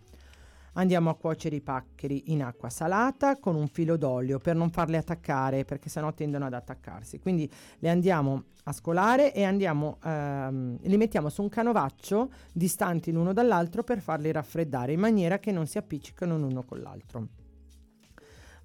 Andiamo 0.74 1.10
a 1.10 1.16
cuocere 1.16 1.56
i 1.56 1.60
paccheri 1.60 2.32
in 2.32 2.42
acqua 2.42 2.68
salata 2.68 3.38
con 3.38 3.56
un 3.56 3.66
filo 3.66 3.96
d'olio 3.96 4.38
per 4.38 4.54
non 4.54 4.70
farle 4.70 4.96
attaccare 4.96 5.64
perché 5.64 5.88
sennò 5.88 6.12
tendono 6.12 6.46
ad 6.46 6.54
attaccarsi. 6.54 7.18
Quindi 7.18 7.50
le 7.78 7.88
andiamo 7.88 8.44
a 8.64 8.72
scolare 8.72 9.34
e 9.34 9.42
andiamo, 9.42 9.98
ehm, 10.04 10.78
li 10.82 10.96
mettiamo 10.96 11.28
su 11.28 11.42
un 11.42 11.48
canovaccio 11.48 12.30
distanti 12.52 13.10
l'uno 13.10 13.32
dall'altro 13.32 13.82
per 13.82 14.00
farli 14.00 14.30
raffreddare 14.30 14.92
in 14.92 15.00
maniera 15.00 15.38
che 15.38 15.50
non 15.50 15.66
si 15.66 15.78
appiccicano 15.78 16.38
l'uno 16.38 16.62
con 16.62 16.80
l'altro. 16.80 17.28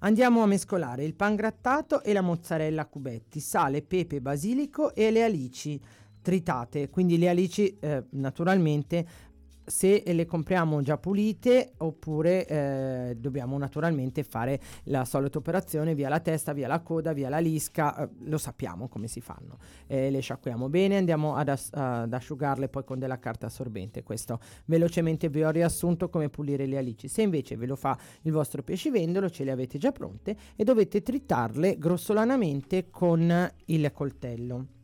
Andiamo 0.00 0.42
a 0.42 0.46
mescolare 0.46 1.04
il 1.04 1.14
pan 1.14 1.34
grattato 1.34 2.02
e 2.02 2.12
la 2.12 2.20
mozzarella 2.20 2.82
a 2.82 2.86
cubetti, 2.86 3.40
sale, 3.40 3.82
pepe, 3.82 4.20
basilico 4.20 4.94
e 4.94 5.10
le 5.10 5.24
alici 5.24 5.80
tritate. 6.20 6.90
Quindi 6.90 7.18
le 7.18 7.28
alici 7.28 7.78
eh, 7.78 8.04
naturalmente 8.10 9.06
se 9.66 10.02
le 10.06 10.24
compriamo 10.26 10.80
già 10.80 10.96
pulite 10.96 11.72
oppure 11.78 12.46
eh, 12.46 13.16
dobbiamo 13.18 13.58
naturalmente 13.58 14.22
fare 14.22 14.60
la 14.84 15.04
solita 15.04 15.38
operazione 15.38 15.94
via 15.94 16.08
la 16.08 16.20
testa, 16.20 16.52
via 16.52 16.68
la 16.68 16.80
coda, 16.80 17.12
via 17.12 17.28
la 17.28 17.38
lisca, 17.38 17.96
eh, 17.96 18.08
lo 18.20 18.38
sappiamo 18.38 18.88
come 18.88 19.08
si 19.08 19.20
fanno. 19.20 19.58
Eh, 19.86 20.10
le 20.10 20.20
sciacquiamo 20.20 20.68
bene, 20.68 20.96
andiamo 20.96 21.34
ad, 21.34 21.48
as- 21.48 21.70
ad 21.72 22.12
asciugarle 22.12 22.68
poi 22.68 22.84
con 22.84 22.98
della 22.98 23.18
carta 23.18 23.46
assorbente. 23.46 24.02
Questo 24.02 24.38
velocemente 24.66 25.28
vi 25.28 25.42
ho 25.42 25.50
riassunto 25.50 26.08
come 26.08 26.28
pulire 26.28 26.66
le 26.66 26.78
alici. 26.78 27.08
Se 27.08 27.22
invece 27.22 27.56
ve 27.56 27.66
lo 27.66 27.76
fa 27.76 27.98
il 28.22 28.32
vostro 28.32 28.62
pescivendolo, 28.62 29.28
ce 29.28 29.44
le 29.44 29.50
avete 29.50 29.78
già 29.78 29.90
pronte 29.90 30.36
e 30.54 30.64
dovete 30.64 31.02
tritarle 31.02 31.76
grossolanamente 31.76 32.88
con 32.90 33.50
il 33.66 33.92
coltello. 33.92 34.75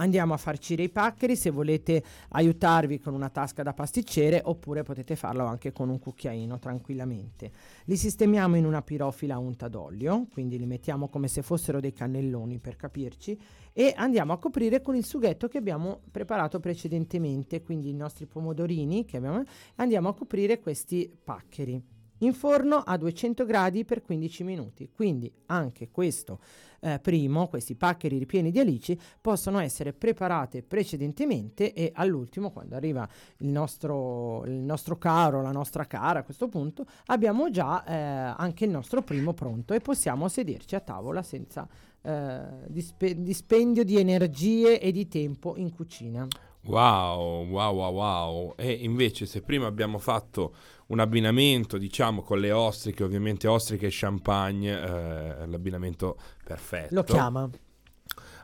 Andiamo 0.00 0.32
a 0.32 0.36
farcire 0.36 0.84
i 0.84 0.90
paccheri 0.90 1.34
se 1.34 1.50
volete 1.50 2.02
aiutarvi 2.30 3.00
con 3.00 3.14
una 3.14 3.30
tasca 3.30 3.64
da 3.64 3.72
pasticcere 3.72 4.40
oppure 4.44 4.84
potete 4.84 5.16
farlo 5.16 5.44
anche 5.44 5.72
con 5.72 5.88
un 5.88 5.98
cucchiaino 5.98 6.60
tranquillamente. 6.60 7.50
Li 7.84 7.96
sistemiamo 7.96 8.56
in 8.56 8.64
una 8.64 8.80
pirofila 8.80 9.38
unta 9.38 9.66
d'olio, 9.66 10.28
quindi 10.30 10.56
li 10.56 10.66
mettiamo 10.66 11.08
come 11.08 11.26
se 11.26 11.42
fossero 11.42 11.80
dei 11.80 11.92
cannelloni 11.92 12.58
per 12.60 12.76
capirci 12.76 13.36
e 13.72 13.92
andiamo 13.96 14.32
a 14.32 14.38
coprire 14.38 14.80
con 14.80 14.94
il 14.94 15.04
sughetto 15.04 15.48
che 15.48 15.58
abbiamo 15.58 16.02
preparato 16.12 16.60
precedentemente, 16.60 17.62
quindi 17.62 17.88
i 17.88 17.94
nostri 17.94 18.26
pomodorini 18.26 19.04
che 19.04 19.16
abbiamo 19.16 19.42
andiamo 19.76 20.10
a 20.10 20.14
coprire 20.14 20.60
questi 20.60 21.12
paccheri. 21.24 21.97
In 22.18 22.32
forno 22.32 22.76
a 22.76 22.96
200 22.96 23.44
gradi 23.44 23.84
per 23.84 24.02
15 24.02 24.44
minuti. 24.44 24.90
Quindi 24.92 25.32
anche 25.46 25.90
questo 25.90 26.40
eh, 26.80 26.98
primo, 27.00 27.48
questi 27.48 27.74
paccheri 27.74 28.18
ripieni 28.18 28.50
di 28.50 28.58
alici, 28.58 28.98
possono 29.20 29.58
essere 29.58 29.92
preparate 29.92 30.62
precedentemente 30.62 31.72
e 31.72 31.90
all'ultimo, 31.94 32.50
quando 32.50 32.76
arriva 32.76 33.08
il 33.38 33.48
nostro, 33.48 34.44
il 34.44 34.52
nostro 34.52 34.96
caro, 34.96 35.42
la 35.42 35.52
nostra 35.52 35.86
cara 35.86 36.20
a 36.20 36.22
questo 36.22 36.48
punto, 36.48 36.86
abbiamo 37.06 37.50
già 37.50 37.84
eh, 37.84 37.94
anche 38.36 38.64
il 38.64 38.70
nostro 38.70 39.02
primo 39.02 39.32
pronto 39.32 39.74
e 39.74 39.80
possiamo 39.80 40.28
sederci 40.28 40.74
a 40.74 40.80
tavola 40.80 41.22
senza 41.22 41.68
eh, 42.00 42.40
dispe- 42.68 43.20
dispendio 43.22 43.84
di 43.84 43.98
energie 43.98 44.80
e 44.80 44.92
di 44.92 45.08
tempo 45.08 45.56
in 45.56 45.74
cucina. 45.74 46.26
Wow, 46.62 47.46
wow, 47.46 47.74
wow, 47.74 47.92
wow. 47.92 48.54
E 48.56 48.70
invece 48.72 49.26
se 49.26 49.42
prima 49.42 49.66
abbiamo 49.66 49.98
fatto 49.98 50.54
un 50.88 51.00
abbinamento, 51.00 51.78
diciamo, 51.78 52.22
con 52.22 52.38
le 52.40 52.52
ostriche, 52.52 53.04
ovviamente 53.04 53.46
ostriche 53.46 53.86
e 53.86 53.90
champagne, 53.92 54.72
eh, 54.72 55.46
l'abbinamento 55.46 56.16
perfetto. 56.44 56.94
Lo 56.94 57.02
chiama. 57.04 57.48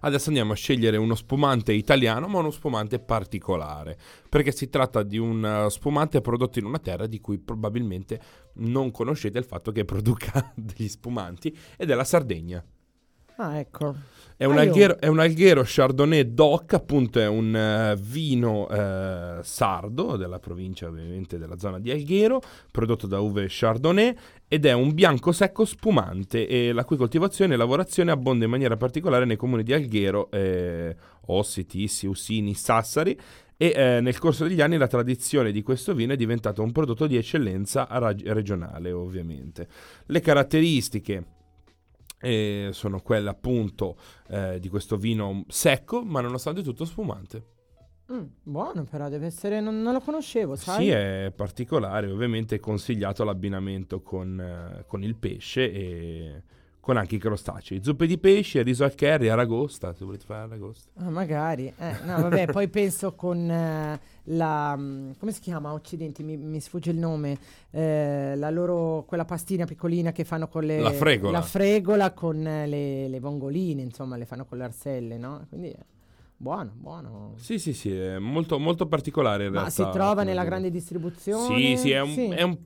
Adesso 0.00 0.28
andiamo 0.28 0.52
a 0.52 0.56
scegliere 0.56 0.98
uno 0.98 1.14
spumante 1.14 1.72
italiano, 1.72 2.28
ma 2.28 2.38
uno 2.38 2.50
spumante 2.50 2.98
particolare, 2.98 3.96
perché 4.28 4.52
si 4.52 4.68
tratta 4.68 5.02
di 5.02 5.16
un 5.16 5.64
uh, 5.64 5.70
spumante 5.70 6.20
prodotto 6.20 6.58
in 6.58 6.66
una 6.66 6.78
terra 6.78 7.06
di 7.06 7.20
cui 7.20 7.38
probabilmente 7.38 8.20
non 8.56 8.90
conoscete 8.90 9.38
il 9.38 9.46
fatto 9.46 9.72
che 9.72 9.86
produca 9.86 10.52
degli 10.54 10.88
spumanti, 10.88 11.56
ed 11.78 11.90
è 11.90 11.94
la 11.94 12.04
Sardegna. 12.04 12.62
Ah, 13.36 13.58
ecco. 13.58 13.94
È 14.36 14.44
un, 14.44 14.58
alghero, 14.58 15.00
è 15.00 15.08
un, 15.08 15.18
alghero, 15.18 15.62
Chardonnay 15.64 16.34
DOC, 16.34 16.74
appunto 16.74 17.18
è 17.18 17.26
un 17.26 17.94
uh, 17.96 18.00
vino 18.00 18.66
uh, 18.66 19.42
sardo 19.42 20.16
della 20.16 20.38
provincia 20.38 20.86
ovviamente 20.86 21.38
della 21.38 21.56
zona 21.56 21.78
di 21.78 21.90
Alghero, 21.90 22.40
prodotto 22.70 23.06
da 23.06 23.20
uve 23.20 23.46
Chardonnay 23.48 24.16
ed 24.46 24.66
è 24.66 24.72
un 24.72 24.92
bianco 24.92 25.32
secco 25.32 25.64
spumante 25.64 26.46
e 26.46 26.72
la 26.72 26.84
cui 26.84 26.96
coltivazione 26.96 27.54
e 27.54 27.56
lavorazione 27.56 28.10
abbonda 28.10 28.44
in 28.44 28.50
maniera 28.50 28.76
particolare 28.76 29.24
nei 29.24 29.36
comuni 29.36 29.62
di 29.62 29.72
Alghero, 29.72 30.30
eh, 30.30 30.94
Ossi, 31.26 31.64
Tissi, 31.64 32.06
Usini, 32.06 32.54
Sassari 32.54 33.18
e 33.56 33.72
eh, 33.74 34.00
nel 34.00 34.18
corso 34.18 34.46
degli 34.46 34.60
anni 34.60 34.76
la 34.76 34.88
tradizione 34.88 35.52
di 35.52 35.62
questo 35.62 35.94
vino 35.94 36.12
è 36.12 36.16
diventata 36.16 36.60
un 36.60 36.72
prodotto 36.72 37.06
di 37.06 37.16
eccellenza 37.16 37.86
rag- 37.88 38.28
regionale 38.28 38.90
ovviamente. 38.90 39.68
Le 40.06 40.20
caratteristiche 40.20 41.33
e 42.24 42.70
sono 42.72 43.00
quelle 43.00 43.28
appunto 43.28 43.96
eh, 44.28 44.58
di 44.58 44.68
questo 44.68 44.96
vino 44.96 45.44
secco, 45.48 46.02
ma 46.02 46.20
nonostante 46.20 46.62
tutto 46.62 46.84
spumante. 46.84 47.52
Mm, 48.12 48.24
buono 48.42 48.84
però, 48.84 49.08
deve 49.08 49.26
essere, 49.26 49.60
non, 49.60 49.80
non, 49.80 49.92
lo 49.94 50.00
conoscevo, 50.00 50.56
sai? 50.56 50.84
Sì, 50.84 50.90
è 50.90 51.32
particolare, 51.34 52.10
ovviamente 52.10 52.56
è 52.56 52.60
consigliato 52.60 53.24
l'abbinamento 53.24 54.02
con, 54.02 54.38
eh, 54.38 54.84
con 54.86 55.02
il 55.02 55.16
pesce 55.16 55.72
e 55.72 56.42
con 56.84 56.98
anche 56.98 57.14
i 57.14 57.18
crostacei. 57.18 57.82
Zuppe 57.82 58.06
di 58.06 58.18
pesce, 58.18 58.60
riso 58.60 58.84
al 58.84 58.94
curry, 58.94 59.28
aragosta, 59.28 59.94
se 59.94 60.04
volete 60.04 60.26
fare 60.26 60.42
aragosta. 60.42 60.90
Ah, 60.96 61.08
magari. 61.08 61.72
Eh, 61.74 61.96
no, 62.04 62.20
vabbè, 62.20 62.44
poi 62.52 62.68
penso 62.68 63.14
con 63.14 63.50
eh, 63.50 63.98
la... 64.24 64.76
Mm, 64.76 65.12
come 65.18 65.32
si 65.32 65.40
chiama? 65.40 65.72
Occidenti, 65.72 66.22
mi, 66.22 66.36
mi 66.36 66.60
sfugge 66.60 66.90
il 66.90 66.98
nome. 66.98 67.38
Eh, 67.70 68.34
la 68.36 68.50
loro... 68.50 69.04
quella 69.06 69.24
pastina 69.24 69.64
piccolina 69.64 70.12
che 70.12 70.24
fanno 70.24 70.46
con 70.46 70.64
le... 70.64 70.78
La 70.78 70.92
fregola. 70.92 71.38
La 71.38 71.42
fregola 71.42 72.12
con 72.12 72.42
le, 72.42 73.08
le 73.08 73.18
vongoline, 73.18 73.80
insomma, 73.80 74.18
le 74.18 74.26
fanno 74.26 74.44
con 74.44 74.58
le 74.58 74.64
arselle, 74.64 75.16
no? 75.16 75.46
Quindi... 75.48 75.74
Buono, 76.36 76.72
buono. 76.74 77.32
Sì, 77.36 77.58
sì, 77.58 77.72
sì, 77.72 77.96
è 77.96 78.18
molto, 78.18 78.58
molto 78.58 78.86
particolare 78.86 79.46
in 79.46 79.52
Ma 79.52 79.60
realtà. 79.60 79.84
si 79.86 79.90
trova 79.90 80.22
nella 80.22 80.44
grande 80.44 80.68
distribuzione? 80.68 81.56
Sì, 81.56 81.76
sì, 81.78 81.90
è 81.92 82.00
un, 82.02 82.10
sì. 82.10 82.28
È 82.28 82.42
un 82.42 82.58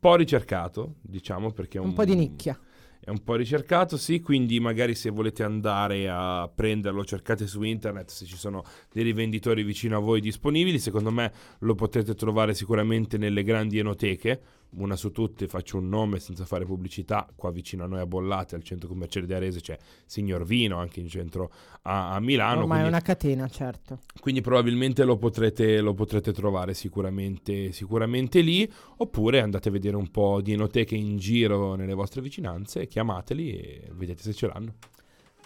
po' 0.00 0.14
ricercato, 0.14 0.94
diciamo, 1.02 1.50
perché 1.50 1.76
è 1.76 1.80
un, 1.82 1.88
un 1.88 1.92
po' 1.92 2.06
di 2.06 2.14
nicchia 2.14 2.58
è 3.06 3.10
un 3.10 3.22
po' 3.22 3.36
ricercato, 3.36 3.96
sì, 3.96 4.20
quindi 4.20 4.58
magari 4.58 4.96
se 4.96 5.10
volete 5.10 5.44
andare 5.44 6.08
a 6.10 6.50
prenderlo, 6.52 7.04
cercate 7.04 7.46
su 7.46 7.62
internet 7.62 8.10
se 8.10 8.24
ci 8.24 8.36
sono 8.36 8.64
dei 8.92 9.04
rivenditori 9.04 9.62
vicino 9.62 9.96
a 9.96 10.00
voi 10.00 10.20
disponibili, 10.20 10.80
secondo 10.80 11.12
me 11.12 11.32
lo 11.60 11.76
potete 11.76 12.16
trovare 12.16 12.52
sicuramente 12.52 13.16
nelle 13.16 13.44
grandi 13.44 13.78
enoteche, 13.78 14.40
una 14.76 14.96
su 14.96 15.12
tutte, 15.12 15.46
faccio 15.48 15.78
un 15.78 15.88
nome 15.88 16.18
senza 16.18 16.44
fare 16.44 16.64
pubblicità, 16.64 17.28
qua 17.34 17.50
vicino 17.50 17.84
a 17.84 17.86
noi 17.86 18.00
a 18.00 18.06
Bollate, 18.06 18.54
al 18.54 18.62
centro 18.62 18.88
commerciale 18.88 19.26
di 19.26 19.34
Arese 19.34 19.60
c'è 19.60 19.78
Signor 20.04 20.44
Vino, 20.44 20.78
anche 20.78 21.00
in 21.00 21.08
centro 21.08 21.50
a, 21.82 22.12
a 22.14 22.20
Milano. 22.20 22.62
Ormai 22.62 22.68
quindi, 22.68 22.84
è 22.84 22.88
una 22.88 23.00
catena, 23.00 23.48
certo. 23.48 24.00
Quindi 24.20 24.40
probabilmente 24.40 25.04
lo 25.04 25.16
potrete, 25.16 25.80
lo 25.80 25.94
potrete 25.94 26.32
trovare 26.32 26.74
sicuramente, 26.74 27.72
sicuramente 27.72 28.40
lì, 28.40 28.70
oppure 28.98 29.40
andate 29.40 29.68
a 29.68 29.72
vedere 29.72 29.96
un 29.96 30.10
po' 30.10 30.40
di 30.40 30.52
enoteche 30.52 30.94
in 30.94 31.16
giro 31.16 31.74
nelle 31.74 31.94
vostre 31.94 32.20
vicinanze, 32.20 32.86
chiamateli 32.86 33.50
e 33.50 33.90
vedete 33.92 34.22
se 34.22 34.32
ce 34.32 34.46
l'hanno. 34.46 34.74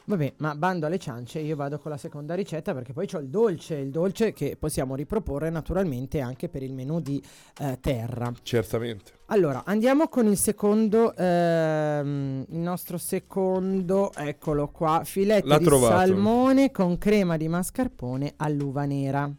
Vabbè, 0.05 0.35
ma 0.39 0.55
bando 0.55 0.87
alle 0.87 0.99
ciance, 0.99 1.39
io 1.39 1.55
vado 1.57 1.79
con 1.79 1.91
la 1.91 1.97
seconda 1.97 2.35
ricetta 2.35 2.75
perché 2.75 2.93
poi 2.93 3.09
ho 3.13 3.19
il 3.19 3.29
dolce, 3.29 3.77
il 3.77 3.91
dolce 3.91 4.33
che 4.33 4.57
possiamo 4.59 4.95
riproporre 4.95 5.51
naturalmente 5.51 6.21
anche 6.21 6.49
per 6.49 6.63
il 6.63 6.73
menù 6.73 7.01
di 7.01 7.23
eh, 7.61 7.79
terra. 7.81 8.33
Certamente. 8.43 9.19
Allora, 9.27 9.63
andiamo 9.65 10.09
con 10.09 10.27
il 10.27 10.37
secondo, 10.37 11.15
ehm, 11.15 12.47
il 12.49 12.59
nostro 12.59 12.99
secondo, 12.99 14.13
eccolo 14.13 14.69
qua, 14.69 15.03
filetto 15.05 15.47
L'ha 15.47 15.59
di 15.59 15.65
trovato. 15.65 15.97
salmone 15.97 16.73
con 16.73 16.99
crema 16.99 17.37
di 17.37 17.47
mascarpone 17.47 18.33
all'uva 18.39 18.85
nera. 18.87 19.31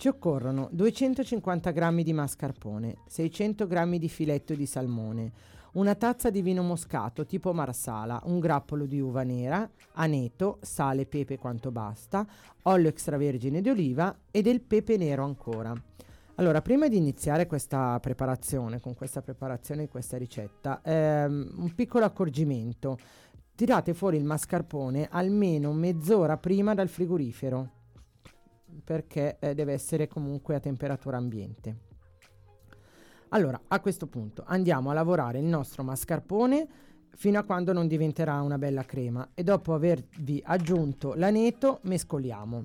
Ci 0.00 0.08
occorrono 0.08 0.70
250 0.72 1.72
g 1.72 2.02
di 2.02 2.14
mascarpone, 2.14 2.96
600 3.06 3.66
g 3.66 3.98
di 3.98 4.08
filetto 4.08 4.54
di 4.54 4.64
salmone, 4.64 5.30
una 5.72 5.94
tazza 5.94 6.30
di 6.30 6.40
vino 6.40 6.62
moscato 6.62 7.26
tipo 7.26 7.52
marsala, 7.52 8.18
un 8.24 8.38
grappolo 8.38 8.86
di 8.86 8.98
uva 8.98 9.24
nera, 9.24 9.68
aneto, 9.96 10.56
sale 10.62 11.02
e 11.02 11.06
pepe 11.06 11.36
quanto 11.36 11.70
basta, 11.70 12.26
olio 12.62 12.88
extravergine 12.88 13.60
di 13.60 13.68
oliva 13.68 14.20
e 14.30 14.40
del 14.40 14.62
pepe 14.62 14.96
nero 14.96 15.22
ancora. 15.22 15.74
Allora, 16.36 16.62
prima 16.62 16.88
di 16.88 16.96
iniziare 16.96 17.46
questa 17.46 18.00
preparazione, 18.00 18.80
con 18.80 18.94
questa 18.94 19.20
preparazione 19.20 19.82
di 19.82 19.88
questa 19.90 20.16
ricetta, 20.16 20.80
ehm, 20.82 21.56
un 21.56 21.74
piccolo 21.74 22.06
accorgimento. 22.06 22.96
Tirate 23.54 23.92
fuori 23.92 24.16
il 24.16 24.24
mascarpone 24.24 25.08
almeno 25.10 25.74
mezz'ora 25.74 26.38
prima 26.38 26.72
dal 26.72 26.88
frigorifero, 26.88 27.79
perché 28.84 29.38
eh, 29.38 29.54
deve 29.54 29.72
essere 29.72 30.08
comunque 30.08 30.54
a 30.54 30.60
temperatura 30.60 31.16
ambiente. 31.16 31.88
Allora, 33.30 33.60
a 33.68 33.80
questo 33.80 34.06
punto 34.06 34.42
andiamo 34.46 34.90
a 34.90 34.94
lavorare 34.94 35.38
il 35.38 35.44
nostro 35.44 35.84
mascarpone 35.84 36.68
fino 37.14 37.38
a 37.38 37.44
quando 37.44 37.72
non 37.72 37.86
diventerà 37.86 38.40
una 38.40 38.58
bella 38.58 38.84
crema 38.84 39.28
e 39.34 39.44
dopo 39.44 39.74
avervi 39.74 40.42
aggiunto 40.44 41.14
l'aneto 41.14 41.80
mescoliamo. 41.82 42.64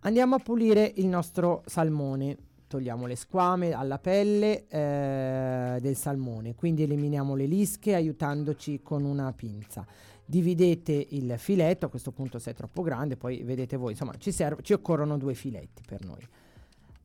Andiamo 0.00 0.36
a 0.36 0.38
pulire 0.38 0.90
il 0.96 1.06
nostro 1.06 1.62
salmone, 1.66 2.36
togliamo 2.66 3.06
le 3.06 3.16
squame 3.16 3.72
alla 3.72 3.98
pelle 3.98 4.66
eh, 4.68 5.78
del 5.78 5.96
salmone, 5.96 6.54
quindi 6.54 6.84
eliminiamo 6.84 7.34
le 7.34 7.44
lische 7.44 7.94
aiutandoci 7.94 8.80
con 8.82 9.04
una 9.04 9.30
pinza. 9.32 9.86
Dividete 10.30 11.08
il 11.10 11.34
filetto, 11.38 11.86
a 11.86 11.88
questo 11.88 12.12
punto 12.12 12.38
se 12.38 12.52
è 12.52 12.54
troppo 12.54 12.82
grande, 12.82 13.16
poi 13.16 13.42
vedete 13.42 13.76
voi, 13.76 13.90
insomma 13.90 14.14
ci, 14.16 14.30
serv- 14.30 14.62
ci 14.62 14.72
occorrono 14.72 15.18
due 15.18 15.34
filetti 15.34 15.82
per 15.84 16.04
noi. 16.04 16.24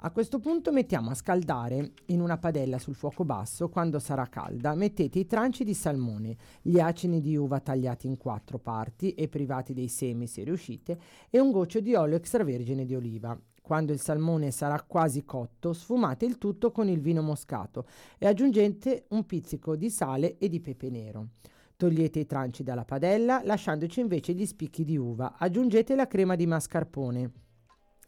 A 0.01 0.11
questo 0.11 0.37
punto 0.37 0.71
mettiamo 0.71 1.09
a 1.09 1.15
scaldare 1.15 1.93
in 2.09 2.21
una 2.21 2.37
padella 2.37 2.77
sul 2.77 2.93
fuoco 2.93 3.25
basso, 3.25 3.67
quando 3.67 3.97
sarà 3.97 4.27
calda 4.27 4.75
mettete 4.75 5.17
i 5.17 5.25
tranci 5.25 5.63
di 5.63 5.73
salmone, 5.73 6.37
gli 6.61 6.79
acini 6.79 7.19
di 7.19 7.35
uva 7.35 7.59
tagliati 7.59 8.05
in 8.05 8.17
quattro 8.17 8.59
parti 8.59 9.15
e 9.15 9.27
privati 9.27 9.73
dei 9.73 9.87
semi 9.87 10.27
se 10.27 10.43
riuscite 10.43 10.95
e 11.31 11.39
un 11.39 11.49
goccio 11.49 11.79
di 11.79 11.95
olio 11.95 12.17
extravergine 12.17 12.85
di 12.85 12.93
oliva. 12.93 13.35
Quando 13.59 13.91
il 13.91 13.99
salmone 13.99 14.51
sarà 14.51 14.79
quasi 14.83 15.25
cotto, 15.25 15.73
sfumate 15.73 16.25
il 16.25 16.37
tutto 16.37 16.69
con 16.69 16.87
il 16.89 16.99
vino 16.99 17.23
moscato 17.23 17.87
e 18.19 18.27
aggiungete 18.27 19.05
un 19.09 19.25
pizzico 19.25 19.75
di 19.75 19.89
sale 19.89 20.37
e 20.37 20.47
di 20.47 20.59
pepe 20.59 20.91
nero. 20.91 21.29
Togliete 21.77 22.19
i 22.19 22.25
tranci 22.25 22.63
dalla 22.63 22.85
padella, 22.85 23.41
lasciandoci 23.43 23.99
invece 23.99 24.33
gli 24.33 24.45
spicchi 24.45 24.85
di 24.85 24.97
uva. 24.97 25.35
Aggiungete 25.37 25.95
la 25.95 26.07
crema 26.07 26.35
di 26.35 26.47
mascarpone. 26.47 27.31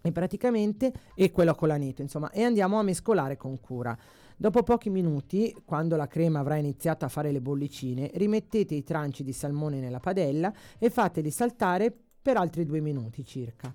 E 0.01 0.12
praticamente 0.13 0.93
e 1.15 1.31
quello 1.31 1.53
con 1.53 1.67
l'aneto 1.67 2.01
insomma 2.01 2.29
e 2.31 2.43
andiamo 2.43 2.79
a 2.79 2.83
mescolare 2.83 3.36
con 3.36 3.59
cura. 3.59 3.97
Dopo 4.38 4.63
pochi 4.63 4.89
minuti 4.89 5.53
quando 5.65 5.97
la 5.97 6.07
crema 6.07 6.39
avrà 6.39 6.55
iniziato 6.55 7.03
a 7.03 7.09
fare 7.09 7.31
le 7.31 7.41
bollicine 7.41 8.12
rimettete 8.13 8.75
i 8.75 8.83
tranci 8.83 9.24
di 9.24 9.33
salmone 9.33 9.79
nella 9.79 10.00
padella 10.00 10.53
e 10.77 10.89
fateli 10.89 11.29
saltare 11.29 11.93
per 12.21 12.38
altri 12.38 12.63
due 12.63 12.79
minuti 12.79 13.25
circa. 13.25 13.74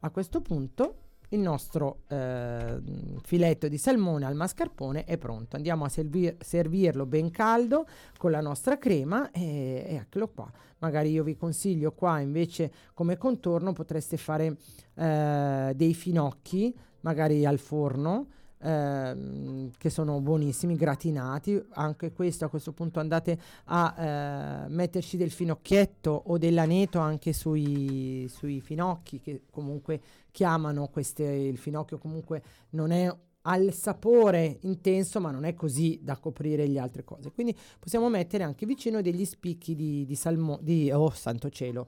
A 0.00 0.10
questo 0.10 0.40
punto 0.40 1.03
il 1.34 1.40
nostro 1.40 2.02
eh, 2.08 2.80
filetto 3.22 3.68
di 3.68 3.76
salmone 3.76 4.24
al 4.24 4.34
mascarpone 4.34 5.04
è 5.04 5.18
pronto. 5.18 5.56
Andiamo 5.56 5.84
a 5.84 5.88
servir- 5.88 6.42
servirlo 6.42 7.06
ben 7.06 7.30
caldo 7.30 7.86
con 8.16 8.30
la 8.30 8.40
nostra 8.40 8.78
crema 8.78 9.30
e, 9.30 9.84
e, 9.86 9.94
eccolo 9.96 10.28
qua. 10.28 10.50
Magari 10.78 11.10
io 11.10 11.22
vi 11.22 11.36
consiglio 11.36 11.92
qua 11.92 12.20
invece 12.20 12.72
come 12.94 13.16
contorno 13.16 13.72
potreste 13.72 14.16
fare 14.16 14.56
eh, 14.94 15.72
dei 15.74 15.94
finocchi, 15.94 16.74
magari 17.00 17.44
al 17.44 17.58
forno. 17.58 18.28
Ehm, 18.64 19.70
che 19.76 19.90
sono 19.90 20.20
buonissimi, 20.20 20.74
gratinati. 20.76 21.62
Anche 21.74 22.12
questo 22.12 22.46
a 22.46 22.48
questo 22.48 22.72
punto 22.72 23.00
andate 23.00 23.38
a 23.66 24.64
eh, 24.64 24.68
metterci 24.68 25.16
del 25.16 25.30
finocchietto 25.30 26.22
o 26.26 26.38
dell'aneto 26.38 26.98
anche 26.98 27.32
sui, 27.32 28.26
sui 28.28 28.60
finocchi, 28.60 29.20
che 29.20 29.42
comunque 29.50 30.00
chiamano 30.30 30.88
queste, 30.88 31.24
il 31.24 31.58
finocchio 31.58 31.98
comunque 31.98 32.42
non 32.70 32.90
è 32.90 33.14
ha 33.46 33.56
il 33.56 33.74
sapore 33.74 34.58
intenso 34.62 35.20
ma 35.20 35.30
non 35.30 35.44
è 35.44 35.52
così 35.52 36.00
da 36.02 36.16
coprire 36.16 36.66
le 36.66 36.78
altre 36.78 37.04
cose 37.04 37.30
quindi 37.30 37.54
possiamo 37.78 38.08
mettere 38.08 38.42
anche 38.42 38.64
vicino 38.64 39.02
degli 39.02 39.26
spicchi 39.26 39.74
di, 39.74 40.06
di 40.06 40.14
salmone 40.14 40.60
di 40.62 40.90
oh 40.90 41.10
santo 41.10 41.50
cielo 41.50 41.86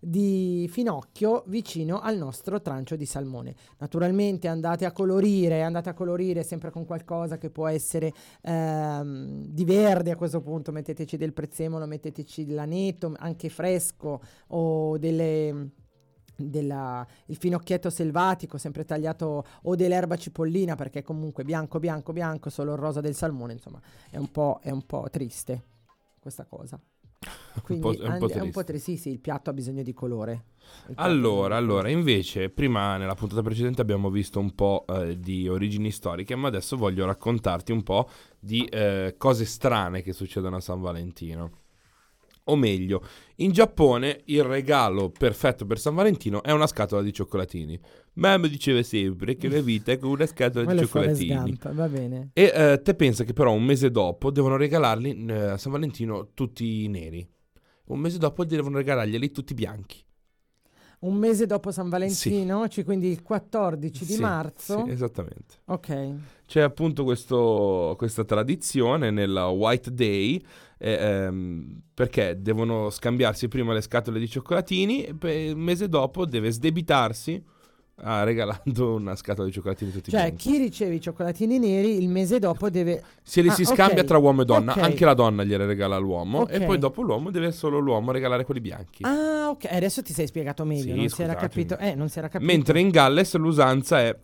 di 0.00 0.68
finocchio 0.70 1.42
vicino 1.46 2.00
al 2.00 2.16
nostro 2.16 2.60
trancio 2.60 2.96
di 2.96 3.06
salmone. 3.06 3.54
Naturalmente 3.78 4.48
andate 4.48 4.84
a 4.84 4.92
colorire, 4.92 5.62
andate 5.62 5.88
a 5.88 5.94
colorire 5.94 6.42
sempre 6.42 6.70
con 6.70 6.84
qualcosa 6.84 7.38
che 7.38 7.50
può 7.50 7.66
essere 7.66 8.12
ehm, 8.42 9.46
di 9.46 9.64
verde 9.64 10.12
a 10.12 10.16
questo 10.16 10.40
punto, 10.40 10.72
metteteci 10.72 11.16
del 11.16 11.32
prezzemolo, 11.32 11.86
metteteci 11.86 12.46
l'aneto 12.48 13.14
anche 13.16 13.48
fresco 13.48 14.20
o 14.48 14.98
delle 14.98 15.70
della, 16.40 17.04
il 17.26 17.36
finocchietto 17.36 17.90
selvatico 17.90 18.58
sempre 18.58 18.84
tagliato 18.84 19.44
o 19.62 19.74
dell'erba 19.74 20.14
cipollina 20.14 20.76
perché 20.76 21.02
comunque 21.02 21.42
bianco 21.42 21.80
bianco 21.80 22.12
bianco 22.12 22.48
solo 22.48 22.74
il 22.74 22.78
rosa 22.78 23.00
del 23.00 23.16
salmone 23.16 23.54
insomma 23.54 23.80
è 24.08 24.18
un 24.18 24.30
po', 24.30 24.60
è 24.62 24.70
un 24.70 24.86
po 24.86 25.08
triste 25.10 25.64
questa 26.20 26.44
cosa 26.44 26.80
quindi 27.62 27.86
un 27.86 27.92
po', 27.94 28.02
è 28.02 28.08
un 28.08 28.18
po' 28.18 28.28
è 28.28 28.40
un 28.40 28.50
po' 28.50 28.64
triste, 28.64 28.92
sì, 28.92 28.96
sì, 28.96 29.10
il 29.10 29.20
piatto 29.20 29.50
ha 29.50 29.52
bisogno 29.52 29.82
di 29.82 29.92
colore. 29.92 30.44
Allora, 30.94 31.56
allora, 31.56 31.88
invece, 31.88 32.50
prima 32.50 32.96
nella 32.96 33.14
puntata 33.14 33.42
precedente 33.42 33.80
abbiamo 33.80 34.10
visto 34.10 34.38
un 34.38 34.54
po' 34.54 34.84
eh, 34.88 35.18
di 35.18 35.48
origini 35.48 35.90
storiche, 35.90 36.34
ma 36.34 36.48
adesso 36.48 36.76
voglio 36.76 37.04
raccontarti 37.06 37.72
un 37.72 37.82
po' 37.82 38.08
di 38.38 38.64
eh, 38.64 39.14
cose 39.18 39.44
strane 39.44 40.02
che 40.02 40.12
succedono 40.12 40.56
a 40.56 40.60
San 40.60 40.80
Valentino. 40.80 41.50
O 42.48 42.56
meglio, 42.56 43.02
in 43.36 43.52
Giappone 43.52 44.22
il 44.26 44.42
regalo 44.42 45.10
perfetto 45.10 45.66
per 45.66 45.78
San 45.78 45.94
Valentino 45.94 46.42
è 46.42 46.50
una 46.50 46.66
scatola 46.66 47.02
di 47.02 47.12
cioccolatini. 47.12 47.78
Mamma 48.14 48.46
diceva 48.46 48.82
sempre 48.82 49.36
che 49.36 49.48
la 49.48 49.60
vita 49.60 49.92
è 49.92 49.98
come 49.98 50.14
una 50.14 50.26
scatola 50.26 50.64
di 50.72 50.78
cioccolatini. 50.78 51.34
Gump, 51.34 51.72
va 51.74 51.88
bene. 51.88 52.30
E 52.32 52.52
eh, 52.54 52.80
te 52.82 52.94
pensa 52.94 53.24
che 53.24 53.34
però 53.34 53.52
un 53.52 53.64
mese 53.64 53.90
dopo 53.90 54.30
devono 54.30 54.56
regalarli 54.56 55.26
eh, 55.26 55.34
a 55.34 55.56
San 55.58 55.72
Valentino 55.72 56.30
tutti 56.32 56.88
neri. 56.88 57.28
Un 57.88 57.98
mese 57.98 58.18
dopo 58.18 58.44
devono 58.44 58.76
regalarglieli 58.78 59.30
tutti 59.30 59.54
bianchi. 59.54 60.02
Un 61.00 61.14
mese 61.14 61.46
dopo 61.46 61.70
San 61.70 61.88
Valentino, 61.88 62.66
cioè 62.66 62.84
quindi 62.84 63.06
il 63.08 63.22
14 63.22 64.04
di 64.04 64.14
Sì, 64.14 64.20
marzo. 64.20 64.82
sì, 64.84 64.90
esattamente. 64.90 65.54
Ok. 65.66 66.14
C'è 66.44 66.60
appunto 66.60 67.04
questo- 67.04 67.94
questa 67.96 68.24
tradizione 68.24 69.10
nella 69.12 69.46
White 69.48 69.92
Day 69.94 70.44
eh, 70.80 70.92
ehm, 70.92 71.82
perché 71.94 72.40
devono 72.40 72.90
scambiarsi 72.90 73.46
prima 73.48 73.72
le 73.72 73.80
scatole 73.80 74.18
di 74.18 74.28
cioccolatini 74.28 75.04
e 75.20 75.48
il 75.48 75.56
mese 75.56 75.88
dopo 75.88 76.24
deve 76.24 76.50
sdebitarsi 76.50 77.42
ah, 78.02 78.22
regalando 78.24 78.94
una 78.94 79.14
scatola 79.16 79.46
di 79.46 79.52
cioccolatini 79.52 79.90
tutti 79.90 80.10
Cioè, 80.10 80.20
bianchi. 80.26 80.50
chi 80.50 80.56
riceve 80.58 80.94
i 80.94 81.00
cioccolatini 81.00 81.58
neri 81.58 82.00
il 82.02 82.08
mese 82.08 82.38
dopo 82.38 82.70
deve... 82.70 83.02
Se 83.22 83.42
li 83.42 83.48
Ah, 83.48 83.52
si 83.52 83.64
scambia 83.64 84.04
tra 84.04 84.18
uomo 84.18 84.42
e 84.42 84.44
donna, 84.44 84.72
ok. 84.72 84.78
anche 84.82 85.04
la 85.04 85.14
donna 85.14 85.44
gliele 85.44 85.66
regala 85.66 85.96
all'uomo 85.96 86.46
e 86.48 86.56
Ok. 86.58 86.64
poi 86.64 86.78
dopo 86.78 87.02
l'uomo 87.02 87.30
deve 87.30 87.52
solo 87.52 87.78
l'uomo 87.78 88.10
regalare 88.12 88.44
quelli 88.44 88.60
bianchi. 88.60 89.02
Ah, 89.04 89.48
ok. 89.50 89.66
Adesso 89.70 90.02
ti 90.02 90.12
sei 90.12 90.26
spiegato 90.26 90.64
meglio. 90.64 90.82
Sì, 90.82 90.94
non 90.94 91.08
si 91.08 91.24
capito. 91.24 91.76
Eh, 91.78 91.94
non 91.94 92.08
si 92.08 92.18
era 92.18 92.28
capito. 92.28 92.50
Mentre 92.50 92.80
in 92.80 92.90
Galles 92.90 93.34
l'usanza 93.36 94.00
è 94.00 94.16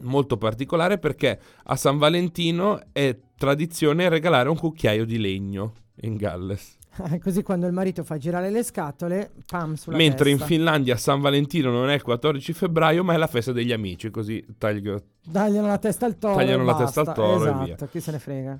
molto 0.00 0.36
particolare 0.36 0.98
perché 0.98 1.38
a 1.64 1.76
San 1.76 1.98
Valentino 1.98 2.80
è 2.92 3.16
tradizione 3.36 4.08
regalare 4.08 4.48
un 4.48 4.56
cucchiaio 4.56 5.04
di 5.04 5.18
legno 5.18 5.72
in 6.02 6.16
Galles. 6.16 6.78
Così 7.22 7.42
quando 7.42 7.66
il 7.66 7.72
marito 7.72 8.04
fa 8.04 8.18
girare 8.18 8.50
le 8.50 8.62
scatole, 8.62 9.30
pam 9.46 9.74
sulla 9.74 9.96
Mentre 9.96 10.30
in 10.30 10.36
testa. 10.36 10.52
Finlandia 10.52 10.96
San 10.96 11.20
Valentino 11.20 11.70
non 11.70 11.88
è 11.88 11.94
il 11.94 12.02
14 12.02 12.52
febbraio, 12.52 13.02
ma 13.02 13.14
è 13.14 13.16
la 13.16 13.26
festa 13.26 13.52
degli 13.52 13.72
amici, 13.72 14.10
così 14.10 14.44
taglio. 14.58 15.02
Tagliano 15.30 15.66
la 15.66 15.78
testa 15.78 16.06
al 16.06 16.18
toro. 16.18 16.34
Tagliano 16.36 16.62
e 16.62 16.66
la 16.66 16.76
testa 16.76 17.00
al 17.00 17.06
basta. 17.06 17.22
toro 17.22 17.44
e 17.44 17.48
esatto, 17.48 17.64
via. 17.64 17.86
chi 17.86 18.00
se 18.00 18.10
ne 18.10 18.18
frega. 18.18 18.58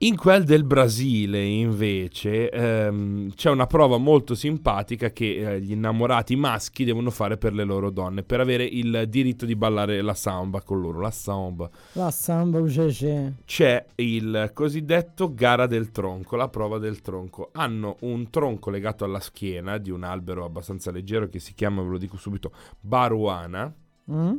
In 0.00 0.14
quel 0.14 0.44
del 0.44 0.62
Brasile, 0.62 1.42
invece, 1.42 2.50
ehm, 2.50 3.34
c'è 3.34 3.50
una 3.50 3.66
prova 3.66 3.98
molto 3.98 4.36
simpatica 4.36 5.10
che 5.10 5.54
eh, 5.54 5.60
gli 5.60 5.72
innamorati 5.72 6.36
maschi 6.36 6.84
devono 6.84 7.10
fare 7.10 7.36
per 7.36 7.52
le 7.52 7.64
loro 7.64 7.90
donne, 7.90 8.22
per 8.22 8.38
avere 8.38 8.62
il 8.62 9.06
diritto 9.08 9.44
di 9.44 9.56
ballare 9.56 10.00
la 10.00 10.14
samba 10.14 10.62
con 10.62 10.80
loro, 10.80 11.00
la 11.00 11.10
samba. 11.10 11.68
La 11.94 12.12
samba 12.12 12.60
UGG. 12.60 13.32
C'è 13.44 13.86
il 13.96 14.52
cosiddetto 14.54 15.34
gara 15.34 15.66
del 15.66 15.90
tronco, 15.90 16.36
la 16.36 16.48
prova 16.48 16.78
del 16.78 17.00
tronco. 17.00 17.48
Hanno 17.54 17.96
un 18.02 18.30
tronco 18.30 18.70
legato 18.70 19.04
alla 19.04 19.18
schiena 19.18 19.78
di 19.78 19.90
un 19.90 20.04
albero 20.04 20.44
abbastanza 20.44 20.92
leggero 20.92 21.26
che 21.26 21.40
si 21.40 21.54
chiama, 21.54 21.82
ve 21.82 21.88
lo 21.88 21.98
dico 21.98 22.16
subito, 22.16 22.52
baruana. 22.78 23.74
Mm? 24.12 24.36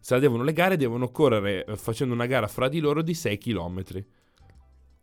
Se 0.00 0.14
la 0.14 0.20
devono 0.20 0.42
legare, 0.42 0.78
devono 0.78 1.10
correre 1.10 1.66
eh, 1.66 1.76
facendo 1.76 2.14
una 2.14 2.24
gara 2.24 2.46
fra 2.46 2.70
di 2.70 2.80
loro 2.80 3.02
di 3.02 3.12
6 3.12 3.36
km. 3.36 3.82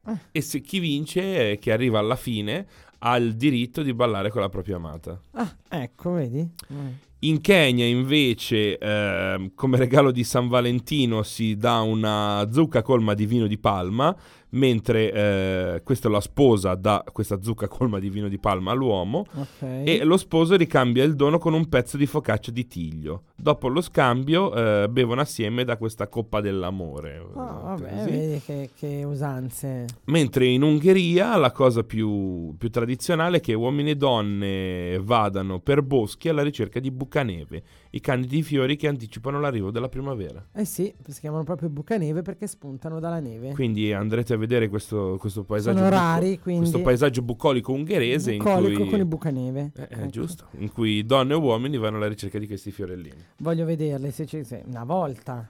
Eh. 0.06 0.18
E 0.32 0.42
se 0.42 0.62
chi 0.62 0.80
vince, 0.80 1.52
eh, 1.52 1.60
che 1.60 1.72
arriva 1.72 2.00
alla 2.00 2.16
fine, 2.16 2.66
ha 3.00 3.18
il 3.18 3.36
diritto 3.36 3.82
di 3.82 3.94
ballare 3.94 4.30
con 4.30 4.42
la 4.42 4.50
propria 4.50 4.78
amata. 4.78 5.20
Ah, 5.32 5.56
ecco, 5.70 6.14
vedi? 6.14 6.48
Mm. 6.72 6.88
In 7.20 7.40
Kenya, 7.40 7.86
invece, 7.86 8.78
ehm, 8.78 9.52
come 9.56 9.78
regalo 9.78 10.12
di 10.12 10.26
San 10.26 10.50
Valentino 10.50 11.24
si 11.24 11.56
dà 11.56 11.80
una 11.80 12.50
zucca 12.52 12.82
colma 12.82 13.14
di 13.14 13.26
vino 13.26 13.48
di 13.48 13.58
palma, 13.58 14.14
mentre 14.54 15.12
eh, 15.12 15.82
questa 15.84 16.10
la 16.10 16.20
sposa 16.22 16.76
dà 16.76 17.04
questa 17.12 17.42
zucca 17.42 17.68
colma 17.68 18.00
di 18.00 18.10
vino 18.10 18.28
di 18.28 18.38
palma 18.40 18.72
all'uomo 18.72 19.26
Ok. 19.34 19.62
e 19.86 20.04
lo 20.04 20.18
sposo 20.18 20.56
ricambia 20.56 21.04
il 21.04 21.16
dono 21.16 21.38
con 21.38 21.54
un 21.54 21.68
pezzo 21.70 21.98
di 21.98 22.06
focaccia 22.06 22.52
di 22.52 22.68
tiglio. 22.68 23.24
Dopo 23.36 23.68
lo 23.68 23.82
scambio 23.82 24.54
eh, 24.54 24.88
bevono 24.90 25.22
assieme 25.22 25.64
da 25.64 25.78
questa 25.78 26.08
coppa 26.08 26.42
dell'amore. 26.42 27.26
Ah, 27.36 27.76
vabbè, 27.78 28.06
vedi 28.06 28.42
che, 28.46 28.70
che 28.76 29.04
usanze. 29.04 29.86
Mentre 30.06 30.46
in 30.46 30.62
Ungheria 30.62 31.36
la 31.38 31.52
cosa 31.52 31.84
più, 31.84 32.56
più 32.58 32.70
tradizionale 32.70 33.38
è 33.38 33.42
che 33.42 33.54
uomini 33.54 33.92
e 33.92 33.96
donne 33.96 35.00
vadano 35.02 35.60
per 35.60 35.82
boschi 35.82 36.30
alla 36.30 36.44
ricerca 36.44 36.80
di 36.80 36.92
bucaneve, 36.92 37.64
i 37.96 38.00
candidi 38.00 38.42
fiori 38.42 38.76
che 38.76 38.88
anticipano 38.88 39.40
l'arrivo 39.40 39.70
della 39.70 39.88
primavera. 39.88 40.44
Eh 40.52 40.66
sì, 40.66 40.92
si 41.08 41.20
chiamano 41.20 41.44
proprio 41.44 41.70
bucaneve 41.70 42.24
perché 42.24 42.48
spuntano 42.48 43.00
dalla 43.00 43.20
neve. 43.20 43.54
Quindi 43.54 43.94
andrete 43.94 44.34
a 44.34 44.38
vedere 44.38 44.68
questo, 44.68 45.18
questo 45.20 45.44
paesaggio, 45.44 45.78
Sono 45.78 45.90
buco- 45.90 46.02
rari, 46.02 46.40
quindi 46.40 46.62
questo 46.62 46.82
paesaggio 46.82 47.22
bucolico 47.22 47.72
ungherese 47.72 48.32
in 48.32 48.40
bucolico 48.40 48.82
cui, 48.82 48.90
con 48.90 49.00
i 49.00 49.06
bucaneve. 49.06 49.72
Eh, 49.76 49.82
eh, 49.82 49.88
Ecco. 49.92 50.06
giusto, 50.08 50.48
in 50.58 50.72
cui 50.72 51.06
donne 51.06 51.34
e 51.34 51.36
uomini 51.36 51.78
vanno 51.78 51.98
alla 51.98 52.08
ricerca 52.08 52.40
di 52.40 52.48
questi 52.48 52.72
fiorellini. 52.72 53.24
Voglio 53.38 53.66
vederle 53.66 54.10
se 54.10 54.26
ci 54.26 54.44
sei. 54.44 54.64
Una 54.66 54.86
volta. 54.86 55.48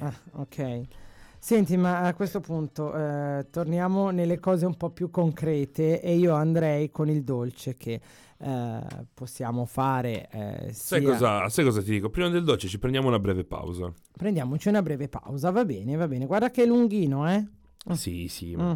Ah, 0.00 0.12
ok. 0.32 0.80
Senti, 1.38 1.76
ma 1.76 2.00
a 2.00 2.12
questo 2.14 2.40
punto 2.40 2.92
eh, 2.94 3.46
torniamo 3.50 4.10
nelle 4.10 4.38
cose 4.38 4.66
un 4.66 4.74
po' 4.74 4.90
più 4.90 5.10
concrete 5.10 6.02
e 6.02 6.16
io 6.16 6.34
andrei 6.34 6.90
con 6.90 7.08
il 7.08 7.22
dolce 7.22 7.76
che 7.76 8.00
eh, 8.38 8.80
possiamo 9.14 9.64
fare. 9.66 10.28
eh, 10.30 10.72
Sai, 10.72 11.00
sia- 11.00 11.10
cosa, 11.10 11.48
sai 11.48 11.64
cosa 11.64 11.82
ti 11.82 11.90
dico? 11.90 12.10
Prima 12.10 12.28
del 12.28 12.44
dolce 12.44 12.68
ci 12.68 12.78
prendiamo 12.78 13.08
una 13.08 13.18
breve 13.18 13.44
pausa. 13.44 13.92
Prendiamoci 14.12 14.68
una 14.68 14.82
breve 14.82 15.08
pausa, 15.08 15.50
va 15.50 15.64
bene, 15.64 15.96
va 15.96 16.06
bene. 16.08 16.26
Guarda 16.26 16.50
che 16.50 16.62
è 16.62 16.66
lunghino, 16.66 17.28
eh? 17.30 17.46
Sì, 17.94 18.26
sì. 18.28 18.56
Mm. 18.56 18.72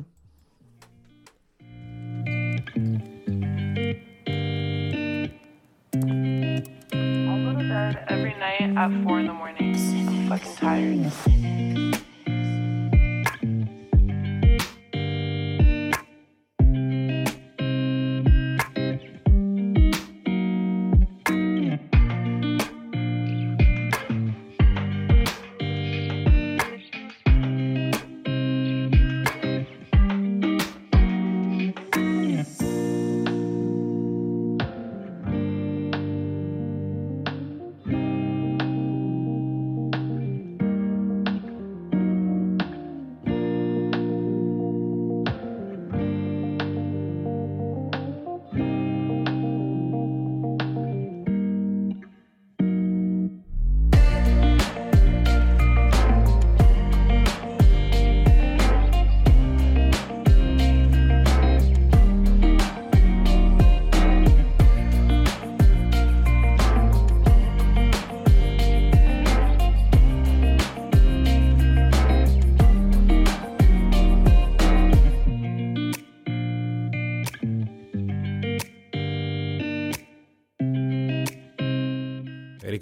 I'll 6.02 7.44
go 7.44 7.52
to 7.52 7.68
bed 7.68 8.04
every 8.08 8.34
night 8.38 8.76
at 8.76 8.90
four 9.04 9.20
in 9.20 9.26
the 9.26 9.32
morning. 9.32 9.74
I'm 9.74 10.28
fucking 10.28 10.56
tired. 10.56 11.12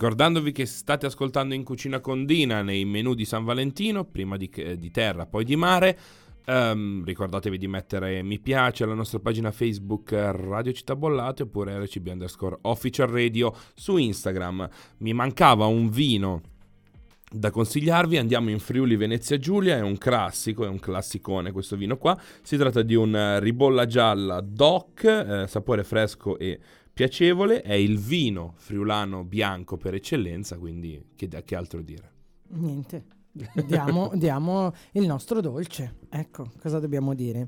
Ricordandovi 0.09 0.53
che 0.53 0.64
state 0.64 1.05
ascoltando 1.05 1.53
in 1.53 1.64
cucina 1.64 2.01
con 2.01 2.25
Dina 2.25 2.62
nei 2.62 2.87
menù 2.87 3.12
di 3.12 3.27
San 3.27 3.44
Valentino, 3.44 4.07
prima 4.07 4.38
di, 4.38 4.51
di 4.79 4.90
terra, 4.90 5.27
poi 5.27 5.44
di 5.44 5.55
mare. 5.55 5.99
Um, 6.47 7.05
ricordatevi 7.05 7.59
di 7.59 7.68
mettere 7.68 8.23
mi 8.23 8.38
piace 8.38 8.85
alla 8.85 8.94
nostra 8.94 9.18
pagina 9.18 9.51
Facebook 9.51 10.12
Radio 10.12 10.73
Città 10.73 10.97
Bollate 10.97 11.42
oppure 11.42 11.79
RCB 11.85 12.07
underscore 12.07 12.57
official 12.62 13.09
radio 13.09 13.55
su 13.75 13.99
Instagram. 13.99 14.66
Mi 15.01 15.12
mancava 15.12 15.66
un 15.66 15.90
vino 15.90 16.40
da 17.31 17.51
consigliarvi, 17.51 18.16
andiamo 18.16 18.49
in 18.49 18.61
Friuli 18.61 18.97
Venezia 18.97 19.37
Giulia, 19.37 19.77
è 19.77 19.83
un 19.83 19.99
classico, 19.99 20.64
è 20.64 20.68
un 20.68 20.79
classicone 20.79 21.53
questo 21.53 21.77
vino 21.77 21.99
qua. 21.99 22.18
Si 22.40 22.57
tratta 22.57 22.81
di 22.81 22.94
un 22.94 23.14
eh, 23.14 23.40
ribolla 23.40 23.85
gialla 23.85 24.40
DOC, 24.40 25.05
eh, 25.05 25.44
sapore 25.47 25.85
fresco 25.85 26.38
e 26.38 26.59
piacevole, 26.98 27.62
è 27.62 27.74
il 27.74 27.96
vino 27.96 28.54
friulano 28.56 29.22
bianco 29.22 29.76
per 29.76 29.94
eccellenza, 29.94 30.58
quindi 30.58 31.00
che, 31.14 31.28
che 31.44 31.54
altro 31.54 31.80
dire? 31.80 32.11
Niente, 32.48 33.04
diamo, 33.66 34.11
diamo 34.18 34.74
il 34.94 35.06
nostro 35.06 35.40
dolce. 35.40 35.94
Ecco, 36.08 36.50
cosa 36.61 36.80
dobbiamo 36.80 37.14
dire? 37.14 37.46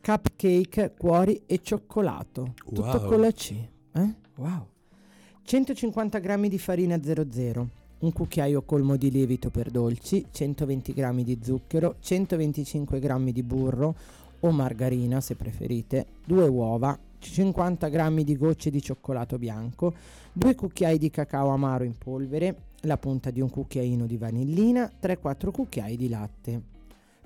Cupcake, 0.00 0.94
cuori 0.96 1.42
e 1.46 1.58
cioccolato. 1.60 2.54
Tutto 2.54 2.82
Wow. 2.82 3.06
con 3.08 3.20
la 3.20 3.32
C. 3.32 3.52
Eh? 3.94 4.14
Wow. 4.36 4.68
150 5.42 6.20
g 6.20 6.46
di 6.46 6.58
farina 6.60 7.02
00, 7.02 7.68
un 7.98 8.12
cucchiaio 8.12 8.62
colmo 8.62 8.94
di 8.94 9.10
lievito 9.10 9.50
per 9.50 9.72
dolci, 9.72 10.24
120 10.30 10.92
g 10.92 11.22
di 11.24 11.38
zucchero, 11.42 11.96
125 11.98 13.00
g 13.00 13.32
di 13.32 13.42
burro 13.42 13.96
o 14.38 14.52
margarina 14.52 15.20
se 15.20 15.34
preferite, 15.34 16.06
2 16.26 16.46
uova, 16.46 16.96
50 17.18 17.88
g 17.88 18.22
di 18.22 18.36
gocce 18.36 18.70
di 18.70 18.80
cioccolato 18.80 19.38
bianco, 19.38 19.94
2 20.32 20.54
cucchiai 20.54 20.98
di 20.98 21.10
cacao 21.10 21.48
amaro 21.48 21.84
in 21.84 21.96
polvere, 21.96 22.56
la 22.82 22.96
punta 22.96 23.30
di 23.30 23.40
un 23.40 23.50
cucchiaino 23.50 24.06
di 24.06 24.16
vanillina, 24.16 24.90
3-4 25.00 25.50
cucchiai 25.50 25.96
di 25.96 26.08
latte. 26.08 26.62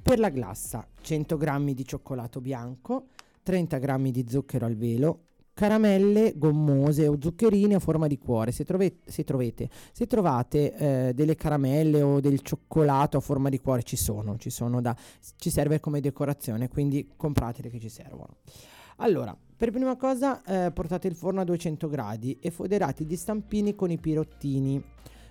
Per 0.02 0.18
la 0.18 0.30
glassa 0.30 0.86
100 1.00 1.36
g 1.36 1.72
di 1.74 1.84
cioccolato 1.84 2.40
bianco, 2.40 3.06
30 3.42 3.78
g 3.78 4.10
di 4.10 4.26
zucchero 4.28 4.66
al 4.66 4.76
velo, 4.76 5.20
caramelle 5.54 6.32
gommose 6.36 7.06
o 7.06 7.18
zuccherine 7.20 7.74
a 7.74 7.78
forma 7.78 8.06
di 8.06 8.18
cuore. 8.18 8.52
Se, 8.52 8.64
trove- 8.64 8.98
se 9.04 9.24
trovete, 9.24 9.68
se 9.92 10.06
trovate 10.06 10.74
eh, 10.74 11.12
delle 11.14 11.34
caramelle 11.34 12.02
o 12.02 12.20
del 12.20 12.40
cioccolato 12.40 13.16
a 13.16 13.20
forma 13.20 13.48
di 13.48 13.60
cuore, 13.60 13.82
ci 13.82 13.96
sono, 13.96 14.36
ci 14.38 14.50
sono 14.50 14.80
da, 14.80 14.96
ci 15.36 15.50
serve 15.50 15.80
come 15.80 16.00
decorazione, 16.00 16.68
quindi 16.68 17.10
compratele 17.16 17.68
che 17.68 17.78
ci 17.78 17.88
servono. 17.88 18.36
Allora, 18.96 19.36
per 19.62 19.70
prima 19.70 19.94
cosa 19.94 20.42
eh, 20.42 20.72
portate 20.72 21.06
il 21.06 21.14
forno 21.14 21.40
a 21.40 21.44
200 21.44 21.88
gradi 21.88 22.36
e 22.40 22.50
foderate 22.50 23.04
gli 23.04 23.14
stampini 23.14 23.76
con 23.76 23.92
i 23.92 23.96
pirottini. 23.96 24.82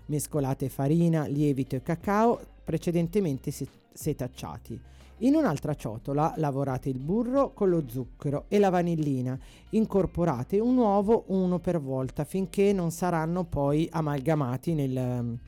Mescolate 0.06 0.70
farina, 0.70 1.26
lievito 1.26 1.76
e 1.76 1.82
cacao 1.82 2.40
precedentemente 2.64 3.52
se- 3.52 3.68
setacciati. 3.92 4.80
In 5.18 5.36
un'altra 5.36 5.76
ciotola 5.76 6.34
lavorate 6.38 6.88
il 6.88 7.00
burro 7.00 7.52
con 7.52 7.68
lo 7.68 7.84
zucchero 7.86 8.46
e 8.48 8.58
la 8.58 8.70
vanillina. 8.70 9.38
Incorporate 9.72 10.62
un 10.62 10.78
uovo 10.78 11.26
uno 11.28 11.60
per 11.60 11.82
volta 11.82 12.24
finché 12.24 12.72
non 12.72 12.92
saranno 12.92 13.44
poi 13.44 13.90
amalgamati 13.92 14.74
nel, 14.74 15.40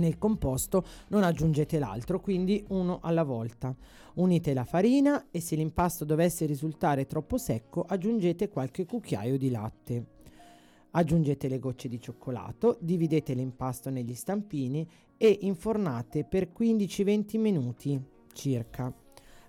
nel 0.00 0.18
composto. 0.18 0.84
Non 1.08 1.22
aggiungete 1.22 1.78
l'altro, 1.78 2.18
quindi 2.18 2.64
uno 2.70 2.98
alla 3.00 3.22
volta. 3.22 3.72
Unite 4.14 4.52
la 4.52 4.64
farina 4.64 5.26
e 5.30 5.40
se 5.40 5.54
l'impasto 5.54 6.04
dovesse 6.04 6.46
risultare 6.46 7.06
troppo 7.06 7.38
secco 7.38 7.82
aggiungete 7.82 8.48
qualche 8.48 8.84
cucchiaio 8.84 9.38
di 9.38 9.50
latte. 9.50 10.04
Aggiungete 10.92 11.46
le 11.46 11.60
gocce 11.60 11.88
di 11.88 12.00
cioccolato, 12.00 12.76
dividete 12.80 13.32
l'impasto 13.34 13.90
negli 13.90 14.14
stampini 14.14 14.84
e 15.16 15.38
infornate 15.42 16.24
per 16.24 16.50
15-20 16.52 17.38
minuti 17.38 18.02
circa. 18.32 18.92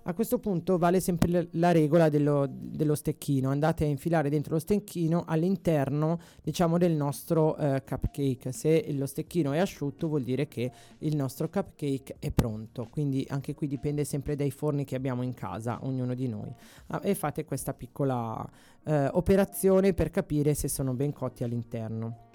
A 0.04 0.14
questo 0.14 0.38
punto 0.38 0.78
vale 0.78 1.00
sempre 1.00 1.48
la 1.52 1.70
regola 1.70 2.08
dello, 2.08 2.48
dello 2.50 2.94
stecchino, 2.94 3.50
andate 3.50 3.84
a 3.84 3.86
infilare 3.86 4.28
dentro 4.30 4.54
lo 4.54 4.58
stecchino 4.58 5.24
all'interno 5.26 6.18
diciamo 6.42 6.76
del 6.76 6.92
nostro 6.92 7.56
eh, 7.56 7.82
cupcake, 7.86 8.50
se 8.50 8.92
lo 8.92 9.06
stecchino 9.06 9.52
è 9.52 9.58
asciutto 9.58 10.08
vuol 10.08 10.22
dire 10.22 10.48
che 10.48 10.72
il 10.98 11.14
nostro 11.14 11.48
cupcake 11.48 12.16
è 12.18 12.32
pronto, 12.32 12.88
quindi 12.90 13.24
anche 13.30 13.54
qui 13.54 13.68
dipende 13.68 14.04
sempre 14.04 14.34
dai 14.34 14.50
forni 14.50 14.84
che 14.84 14.96
abbiamo 14.96 15.22
in 15.22 15.34
casa, 15.34 15.78
ognuno 15.82 16.14
di 16.14 16.28
noi, 16.28 16.52
Ah, 16.88 17.00
e 17.02 17.14
fate 17.14 17.44
questa 17.44 17.72
piccola 17.72 18.46
eh, 18.84 19.08
operazione 19.12 19.94
per 19.94 20.10
capire 20.10 20.54
se 20.54 20.68
sono 20.68 20.92
ben 20.92 21.12
cotti 21.12 21.44
all'interno. 21.44 22.30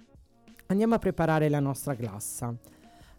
Andiamo 0.68 0.96
a 0.96 1.00
preparare 1.00 1.48
la 1.48 1.60
nostra 1.60 1.94
glassa. 1.94 2.56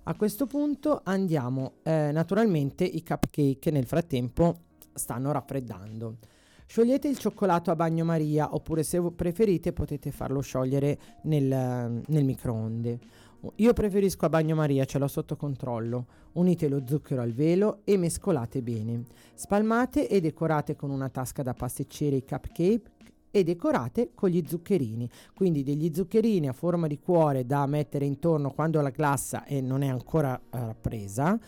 A 0.08 0.14
questo 0.14 0.46
punto 0.46 1.02
andiamo, 1.04 1.74
eh, 1.82 2.10
naturalmente 2.12 2.82
i 2.82 3.04
cupcake 3.04 3.70
nel 3.70 3.84
frattempo 3.84 4.54
stanno 4.94 5.32
raffreddando. 5.32 6.16
Sciogliete 6.64 7.08
il 7.08 7.18
cioccolato 7.18 7.70
a 7.70 7.76
bagnomaria 7.76 8.54
oppure 8.54 8.84
se 8.84 9.02
preferite 9.14 9.74
potete 9.74 10.10
farlo 10.10 10.40
sciogliere 10.40 10.98
nel, 11.24 12.00
nel 12.06 12.24
microonde. 12.24 12.98
Io 13.56 13.72
preferisco 13.74 14.24
a 14.24 14.30
bagnomaria, 14.30 14.86
ce 14.86 14.98
l'ho 14.98 15.08
sotto 15.08 15.36
controllo. 15.36 16.06
Unite 16.32 16.68
lo 16.68 16.84
zucchero 16.86 17.20
al 17.20 17.32
velo 17.32 17.82
e 17.84 17.98
mescolate 17.98 18.62
bene. 18.62 19.04
Spalmate 19.34 20.08
e 20.08 20.22
decorate 20.22 20.74
con 20.74 20.88
una 20.88 21.10
tasca 21.10 21.42
da 21.42 21.52
pasticcere 21.52 22.16
i 22.16 22.24
cupcake 22.24 22.80
e 23.30 23.44
decorate 23.44 24.10
con 24.14 24.28
gli 24.30 24.42
zuccherini. 24.46 25.08
Quindi 25.34 25.62
degli 25.62 25.92
zuccherini 25.94 26.48
a 26.48 26.52
forma 26.52 26.86
di 26.86 26.98
cuore 26.98 27.44
da 27.46 27.66
mettere 27.66 28.04
intorno 28.04 28.50
quando 28.50 28.80
la 28.80 28.90
glassa 28.90 29.44
è- 29.44 29.60
non 29.60 29.82
è 29.82 29.88
ancora 29.88 30.34
eh, 30.36 30.58
rappresa 30.58 31.38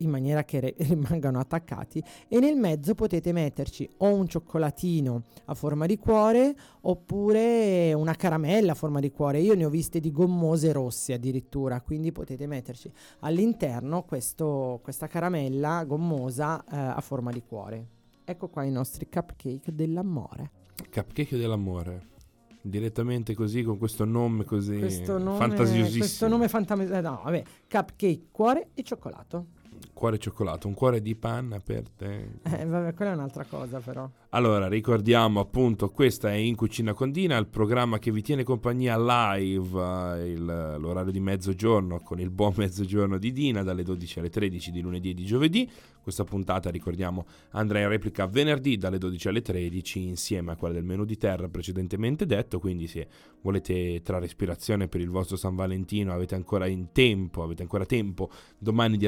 in 0.00 0.10
maniera 0.10 0.44
che 0.44 0.60
re- 0.60 0.74
rimangano 0.80 1.38
attaccati 1.38 2.02
e 2.28 2.38
nel 2.38 2.56
mezzo 2.56 2.94
potete 2.94 3.32
metterci 3.32 3.88
o 3.98 4.12
un 4.12 4.26
cioccolatino 4.28 5.22
a 5.46 5.54
forma 5.54 5.86
di 5.86 5.96
cuore 5.96 6.54
oppure 6.82 7.92
una 7.94 8.14
caramella 8.14 8.72
a 8.72 8.74
forma 8.74 9.00
di 9.00 9.10
cuore. 9.10 9.40
Io 9.40 9.54
ne 9.54 9.64
ho 9.64 9.70
viste 9.70 10.00
di 10.00 10.10
gommose 10.10 10.72
rosse 10.72 11.14
addirittura, 11.14 11.80
quindi 11.80 12.12
potete 12.12 12.46
metterci 12.46 12.92
all'interno 13.20 14.02
questo- 14.04 14.80
questa 14.82 15.06
caramella 15.06 15.84
gommosa 15.84 16.62
eh, 16.64 16.76
a 16.76 17.00
forma 17.00 17.30
di 17.32 17.42
cuore. 17.42 17.86
Ecco 18.24 18.48
qua 18.48 18.64
i 18.64 18.70
nostri 18.70 19.08
cupcake 19.08 19.74
dell'amore. 19.74 20.50
Cupcake 20.90 21.36
dell'amore. 21.36 22.14
Direttamente 22.60 23.34
così, 23.34 23.62
con 23.62 23.78
questo 23.78 24.04
nome 24.04 24.44
così 24.44 24.78
Questo 24.78 25.18
nome, 25.18 25.38
fantasiosissimo. 25.38 25.98
questo 25.98 26.28
nome 26.28 26.48
fantasioso. 26.48 27.00
No, 27.00 27.20
vabbè, 27.22 27.42
cupcake, 27.70 28.26
cuore 28.32 28.70
e 28.74 28.82
cioccolato. 28.82 29.46
Cuore 29.92 30.18
cioccolato, 30.18 30.68
un 30.68 30.74
cuore 30.74 31.00
di 31.00 31.14
panna 31.14 31.60
per 31.60 31.88
te. 31.90 32.28
Eh, 32.56 32.64
vabbè, 32.64 32.94
quella 32.94 33.12
è 33.12 33.14
un'altra 33.14 33.44
cosa 33.44 33.78
però. 33.80 34.08
Allora, 34.30 34.68
ricordiamo 34.68 35.40
appunto, 35.40 35.90
questa 35.90 36.30
è 36.30 36.34
In 36.34 36.54
Cucina 36.56 36.92
con 36.94 37.10
Dina, 37.10 37.36
il 37.36 37.46
programma 37.46 37.98
che 37.98 38.10
vi 38.10 38.22
tiene 38.22 38.44
compagnia 38.44 38.96
live, 38.98 40.18
eh, 40.20 40.30
il- 40.30 40.76
l'orario 40.78 41.12
di 41.12 41.20
mezzogiorno 41.20 42.00
con 42.00 42.20
il 42.20 42.30
buon 42.30 42.52
mezzogiorno 42.56 43.18
di 43.18 43.32
Dina, 43.32 43.62
dalle 43.62 43.82
12 43.82 44.18
alle 44.18 44.30
13 44.30 44.70
di 44.70 44.80
lunedì 44.80 45.10
e 45.10 45.14
di 45.14 45.24
giovedì. 45.24 45.70
Questa 46.06 46.22
puntata, 46.22 46.70
ricordiamo, 46.70 47.26
andrà 47.50 47.80
in 47.80 47.88
replica 47.88 48.26
venerdì 48.28 48.76
dalle 48.76 48.96
12 48.96 49.26
alle 49.28 49.42
13 49.42 50.02
insieme 50.04 50.52
a 50.52 50.56
quella 50.56 50.74
del 50.74 50.84
menù 50.84 51.04
di 51.04 51.16
terra 51.16 51.48
precedentemente 51.48 52.26
detto, 52.26 52.60
quindi 52.60 52.86
se 52.86 53.08
volete 53.40 54.02
trarre 54.02 54.26
ispirazione 54.26 54.86
per 54.86 55.00
il 55.00 55.10
vostro 55.10 55.36
San 55.36 55.56
Valentino, 55.56 56.12
avete 56.12 56.36
ancora 56.36 56.66
in 56.68 56.92
tempo, 56.92 57.42
avete 57.42 57.62
ancora 57.62 57.84
tempo 57.86 58.30
domani 58.56 58.96
di 58.98 59.06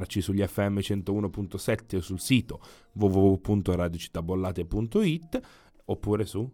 ascoltarci 0.00 0.20
sugli 0.20 0.42
FM 0.46 0.78
101.7 0.78 1.96
o 1.96 2.00
sul 2.00 2.20
sito 2.20 2.60
www.radiocittabollate.it 2.92 5.40
oppure 5.86 6.24
su 6.24 6.48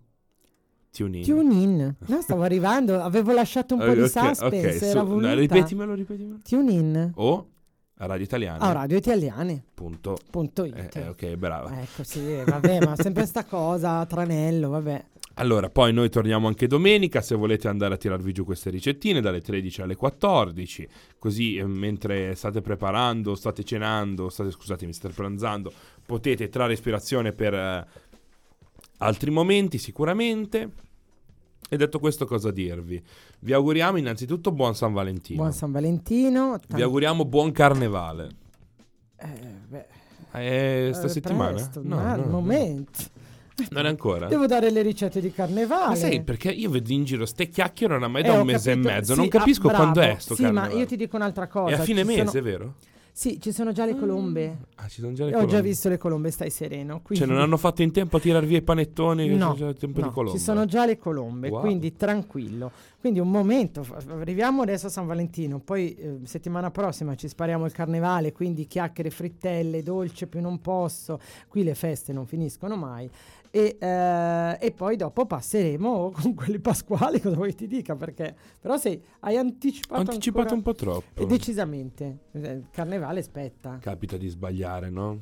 TuneIn. 0.90 1.24
Tune 1.24 1.54
in. 1.54 1.94
No, 2.06 2.20
stavo 2.22 2.42
arrivando, 2.48 3.00
avevo 3.00 3.32
lasciato 3.32 3.74
un 3.74 3.80
po' 3.80 3.92
di 3.94 4.00
suspense, 4.08 4.44
ok, 4.44 4.52
era 4.82 5.04
su- 5.04 5.14
no, 5.16 5.34
ripetimelo, 5.34 5.94
ripetimelo. 5.94 6.38
Tune 6.42 6.72
in. 6.72 7.12
O 7.16 7.48
a 7.98 8.04
Radio 8.06 8.24
Italiana. 8.24 8.58
Ah, 8.60 8.72
radio 8.72 8.96
italiane. 8.98 9.64
Punto. 9.72 10.18
Punto 10.30 10.64
Eh, 10.64 10.68
it. 10.68 10.96
eh, 10.96 11.08
ok, 11.08 11.34
brava. 11.36 11.80
Ecco, 11.80 12.02
sì, 12.04 12.42
vabbè, 12.44 12.84
ma 12.84 12.94
sempre 12.96 13.24
sta 13.24 13.44
cosa, 13.44 14.04
tranello, 14.04 14.68
vabbè. 14.68 15.04
Allora, 15.38 15.68
poi 15.68 15.92
noi 15.92 16.08
torniamo 16.08 16.46
anche 16.46 16.66
domenica 16.66 17.20
se 17.20 17.34
volete 17.34 17.68
andare 17.68 17.94
a 17.94 17.96
tirarvi 17.98 18.32
giù 18.32 18.44
queste 18.44 18.70
ricettine 18.70 19.20
dalle 19.20 19.42
13 19.42 19.82
alle 19.82 19.94
14, 19.94 20.88
così 21.18 21.56
eh, 21.56 21.66
mentre 21.66 22.34
state 22.34 22.62
preparando, 22.62 23.34
state 23.34 23.62
cenando, 23.62 24.30
state, 24.30 24.50
scusatemi, 24.50 24.94
state 24.94 25.12
pranzando, 25.12 25.70
potete 26.06 26.48
trarre 26.48 26.72
ispirazione 26.72 27.32
per 27.32 27.52
eh, 27.52 27.86
altri 28.98 29.30
momenti 29.30 29.76
sicuramente. 29.76 30.70
E 31.68 31.76
detto 31.76 31.98
questo 31.98 32.24
cosa 32.24 32.50
dirvi? 32.50 33.02
Vi 33.40 33.52
auguriamo 33.52 33.98
innanzitto 33.98 34.52
buon 34.52 34.74
San 34.74 34.94
Valentino. 34.94 35.40
Buon 35.40 35.52
San 35.52 35.70
Valentino. 35.70 36.58
Vi 36.66 36.80
auguriamo 36.80 37.26
buon 37.26 37.52
carnevale. 37.52 38.28
Eh, 39.16 39.26
beh, 39.68 39.86
Eh, 40.32 40.90
sta 40.94 41.06
eh, 41.06 41.10
settimana? 41.10 41.52
presto, 41.52 41.82
No, 41.82 41.96
ma 41.96 42.02
no, 42.16 42.22
al 42.22 42.30
no. 42.30 42.40
Non 43.70 43.86
è 43.86 43.88
ancora? 43.88 44.26
Devo 44.26 44.46
dare 44.46 44.70
le 44.70 44.82
ricette 44.82 45.20
di 45.20 45.32
carnevale. 45.32 45.88
Ma 45.88 45.94
sai 45.94 46.22
perché 46.22 46.50
io 46.50 46.68
vedo 46.70 46.92
in 46.92 47.04
giro 47.04 47.24
ste 47.26 47.48
chiacchiere 47.48 47.94
oramai 47.94 48.22
Eh, 48.22 48.26
da 48.26 48.36
ho 48.36 48.40
un 48.40 48.46
mese 48.46 48.70
capito. 48.70 48.88
e 48.88 48.92
mezzo. 48.92 49.12
Sì, 49.14 49.18
non 49.20 49.28
capisco 49.28 49.68
ah, 49.68 49.74
quando 49.74 50.00
è 50.00 50.16
sto 50.18 50.34
Sì, 50.34 50.42
carnevale. 50.42 50.72
ma 50.74 50.78
io 50.80 50.86
ti 50.86 50.96
dico 50.96 51.16
un'altra 51.16 51.46
cosa. 51.48 51.74
È 51.76 51.78
a 51.78 51.82
fine 51.82 52.04
mese, 52.04 52.26
sono- 52.26 52.42
vero? 52.42 52.74
Sì, 53.16 53.40
ci 53.40 53.50
sono 53.50 53.72
già 53.72 53.86
le 53.86 53.96
colombe. 53.96 54.58
Ah, 54.74 54.88
ci 54.88 55.00
sono 55.00 55.14
già 55.14 55.24
le 55.24 55.30
Ho 55.30 55.38
già 55.38 55.44
colombe. 55.46 55.62
visto 55.68 55.88
le 55.88 55.96
colombe, 55.96 56.30
stai 56.30 56.50
sereno. 56.50 57.00
Quindi... 57.02 57.24
Cioè, 57.24 57.32
non 57.32 57.42
hanno 57.42 57.56
fatto 57.56 57.80
in 57.80 57.90
tempo 57.90 58.18
a 58.18 58.20
tirar 58.20 58.44
via 58.44 58.58
i 58.58 58.62
panettoni. 58.62 59.26
No, 59.34 59.56
no, 59.58 59.74
ci 60.28 60.38
sono 60.38 60.66
già 60.66 60.84
le 60.84 60.98
colombe, 60.98 61.48
Wow. 61.48 61.60
quindi 61.62 61.96
tranquillo. 61.96 62.70
Quindi 63.00 63.18
un 63.18 63.30
momento, 63.30 63.86
arriviamo 64.10 64.60
adesso 64.60 64.88
a 64.88 64.90
San 64.90 65.06
Valentino, 65.06 65.60
poi 65.60 65.94
eh, 65.94 66.18
settimana 66.24 66.70
prossima 66.70 67.14
ci 67.14 67.26
spariamo 67.26 67.64
il 67.64 67.72
carnevale, 67.72 68.32
quindi 68.32 68.66
chiacchiere, 68.66 69.08
frittelle, 69.08 69.82
dolce 69.82 70.26
più 70.26 70.42
non 70.42 70.60
posso. 70.60 71.18
Qui 71.48 71.62
le 71.64 71.74
feste 71.74 72.12
non 72.12 72.26
finiscono 72.26 72.76
mai. 72.76 73.08
E, 73.56 73.78
eh, 73.78 74.58
e 74.60 74.70
poi 74.72 74.96
dopo 74.96 75.24
passeremo 75.24 76.10
con 76.20 76.34
quelli 76.34 76.58
pasquali, 76.58 77.22
cosa 77.22 77.36
vuoi 77.36 77.54
ti 77.54 77.66
dica? 77.66 77.96
Perché 77.96 78.36
però 78.60 78.76
sei, 78.76 79.02
hai 79.20 79.38
anticipato, 79.38 80.10
anticipato 80.10 80.52
un 80.52 80.60
po' 80.60 80.74
troppo. 80.74 81.24
Decisamente, 81.24 82.18
eh, 82.32 82.38
il 82.38 82.66
carnevale 82.70 83.22
spetta. 83.22 83.78
Capita 83.80 84.18
di 84.18 84.28
sbagliare, 84.28 84.90
no? 84.90 85.20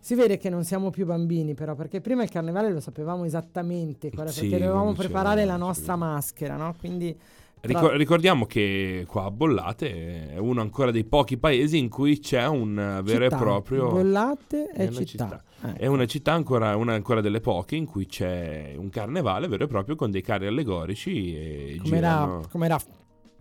Si 0.00 0.14
vede 0.14 0.38
che 0.38 0.48
non 0.48 0.64
siamo 0.64 0.88
più 0.88 1.04
bambini, 1.04 1.52
però, 1.52 1.74
perché 1.74 2.00
prima 2.00 2.22
il 2.22 2.30
carnevale 2.30 2.70
lo 2.70 2.80
sapevamo 2.80 3.24
esattamente, 3.24 4.08
è, 4.08 4.28
Sì, 4.28 4.48
perché 4.48 4.64
dovevamo 4.64 4.92
preparare 4.94 5.44
la 5.44 5.56
nostra 5.56 5.94
maschera, 5.94 6.56
no? 6.56 6.74
Quindi 6.78 7.14
Ricor- 7.66 7.94
ricordiamo 7.94 8.44
che 8.46 9.04
qua 9.08 9.24
a 9.24 9.30
Bollate 9.30 10.32
è 10.32 10.38
uno 10.38 10.60
ancora 10.60 10.90
dei 10.90 11.04
pochi 11.04 11.38
paesi 11.38 11.78
in 11.78 11.88
cui 11.88 12.18
c'è 12.18 12.46
un 12.46 12.74
vero 13.02 13.24
città, 13.24 13.36
e 13.36 13.38
proprio. 13.38 13.88
Bollate 13.90 14.66
è 14.66 14.86
una 14.86 15.04
città. 15.04 15.04
città. 15.04 15.42
Eh. 15.62 15.72
È 15.78 15.86
una 15.86 16.06
città 16.06 16.32
ancora, 16.32 16.76
una 16.76 16.92
ancora 16.94 17.20
delle 17.20 17.40
poche 17.40 17.76
in 17.76 17.86
cui 17.86 18.06
c'è 18.06 18.74
un 18.76 18.90
carnevale 18.90 19.48
vero 19.48 19.64
e 19.64 19.66
proprio 19.66 19.96
con 19.96 20.10
dei 20.10 20.20
carri 20.20 20.46
allegorici 20.46 21.34
e 21.34 21.78
Come 21.82 21.96
era, 21.96 22.08
girano, 22.08 22.42
come 22.50 22.66
era 22.66 22.78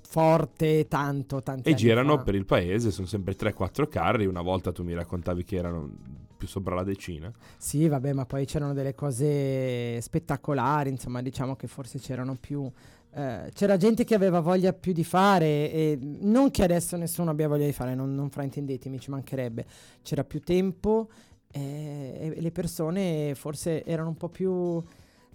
forte 0.08 0.88
tanto, 0.88 1.42
tanti 1.42 1.70
e 1.70 1.74
girano 1.74 2.18
fa. 2.18 2.24
per 2.24 2.36
il 2.36 2.46
paese. 2.46 2.92
Sono 2.92 3.08
sempre 3.08 3.36
3-4 3.36 3.88
carri. 3.90 4.26
Una 4.26 4.42
volta 4.42 4.72
tu 4.72 4.84
mi 4.84 4.94
raccontavi 4.94 5.44
che 5.44 5.56
erano 5.56 5.90
più 6.38 6.48
sopra 6.48 6.76
la 6.76 6.84
decina. 6.84 7.32
Sì, 7.58 7.88
vabbè, 7.88 8.14
ma 8.14 8.26
poi 8.26 8.46
c'erano 8.46 8.74
delle 8.74 8.94
cose 8.94 10.00
spettacolari, 10.02 10.90
insomma, 10.90 11.22
diciamo 11.22 11.56
che 11.56 11.68
forse 11.68 12.00
c'erano 12.00 12.38
più... 12.40 12.70
eh, 13.16 13.52
c'era 13.54 13.78
gente 13.78 14.04
che 14.04 14.16
aveva 14.16 14.40
voglia 14.40 14.74
più 14.74 14.92
di 14.92 15.04
fare 15.04 15.72
e 15.72 16.00
non 16.02 16.50
che 16.50 16.64
adesso 16.64 16.98
nessuno 16.98 17.32
abbia 17.32 17.48
voglia 17.48 17.66
di 17.66 17.72
fare, 17.72 17.94
non, 17.94 18.16
non 18.16 18.30
fraintendetemi, 18.30 19.00
ci 19.00 19.12
mancherebbe. 19.12 19.66
C'era 20.02 20.24
più 20.24 20.42
tempo 20.42 21.10
eh, 21.52 22.34
e 22.36 22.42
le 22.42 22.52
persone 22.52 23.34
forse 23.36 23.84
erano 23.84 24.10
un 24.10 24.18
po' 24.18 24.30
più... 24.30 24.84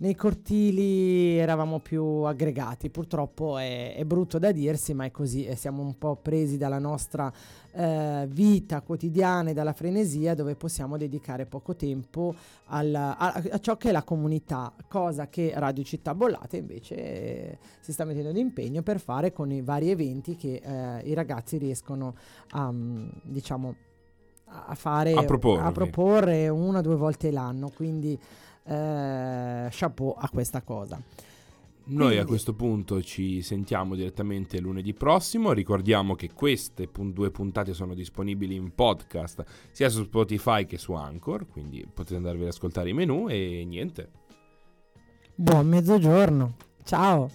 Nei 0.00 0.14
cortili 0.14 1.36
eravamo 1.38 1.80
più 1.80 2.04
aggregati, 2.04 2.88
purtroppo 2.88 3.58
è, 3.58 3.96
è 3.96 4.04
brutto 4.04 4.38
da 4.38 4.52
dirsi, 4.52 4.94
ma 4.94 5.04
è 5.04 5.10
così 5.10 5.44
e 5.44 5.56
siamo 5.56 5.82
un 5.82 5.98
po' 5.98 6.14
presi 6.14 6.56
dalla 6.56 6.78
nostra 6.78 7.32
eh, 7.72 8.24
vita 8.30 8.80
quotidiana 8.82 9.50
e 9.50 9.54
dalla 9.54 9.72
frenesia 9.72 10.36
dove 10.36 10.54
possiamo 10.54 10.96
dedicare 10.96 11.46
poco 11.46 11.74
tempo 11.74 12.32
alla- 12.66 13.16
a, 13.18 13.42
a 13.50 13.58
ciò 13.58 13.76
che 13.76 13.88
è 13.88 13.92
la 13.92 14.04
comunità, 14.04 14.72
cosa 14.88 15.26
che 15.28 15.52
Radio 15.56 15.82
Città 15.82 16.14
Bollate 16.14 16.58
invece 16.58 16.94
eh, 16.94 17.58
si 17.80 17.92
sta 17.92 18.04
mettendo 18.04 18.30
d'impegno 18.30 18.82
per 18.82 19.00
fare 19.00 19.32
con 19.32 19.50
i 19.50 19.62
vari 19.62 19.90
eventi 19.90 20.36
che 20.36 20.60
eh, 20.62 21.00
i 21.08 21.12
ragazzi 21.14 21.58
riescono 21.58 22.14
a, 22.50 22.70
mm, 22.70 23.08
diciamo, 23.24 23.74
a 24.50 24.74
fare 24.76 25.12
A 25.12 25.24
proporre. 25.24 25.62
a 25.62 25.72
proporre 25.72 26.48
una 26.48 26.78
o 26.78 26.82
due 26.82 26.94
volte 26.96 27.30
l'anno, 27.32 27.70
quindi 27.74 28.18
eh, 28.68 29.68
chapeau 29.70 30.14
a 30.16 30.28
questa 30.28 30.62
cosa. 30.62 31.00
Noi 31.90 32.18
a 32.18 32.26
questo 32.26 32.52
punto 32.52 33.02
ci 33.02 33.40
sentiamo 33.40 33.94
direttamente 33.94 34.60
lunedì 34.60 34.92
prossimo. 34.92 35.52
Ricordiamo 35.52 36.14
che 36.14 36.32
queste 36.34 36.86
due 36.92 37.30
puntate 37.30 37.72
sono 37.72 37.94
disponibili 37.94 38.54
in 38.54 38.74
podcast 38.74 39.42
sia 39.70 39.88
su 39.88 40.04
Spotify 40.04 40.66
che 40.66 40.76
su 40.76 40.92
Anchor, 40.92 41.48
quindi 41.48 41.86
potete 41.92 42.16
andarvi 42.16 42.42
ad 42.42 42.48
ascoltare 42.48 42.90
i 42.90 42.92
menu 42.92 43.28
e 43.28 43.64
niente. 43.66 44.10
Buon 45.34 45.66
mezzogiorno, 45.66 46.56
ciao! 46.84 47.30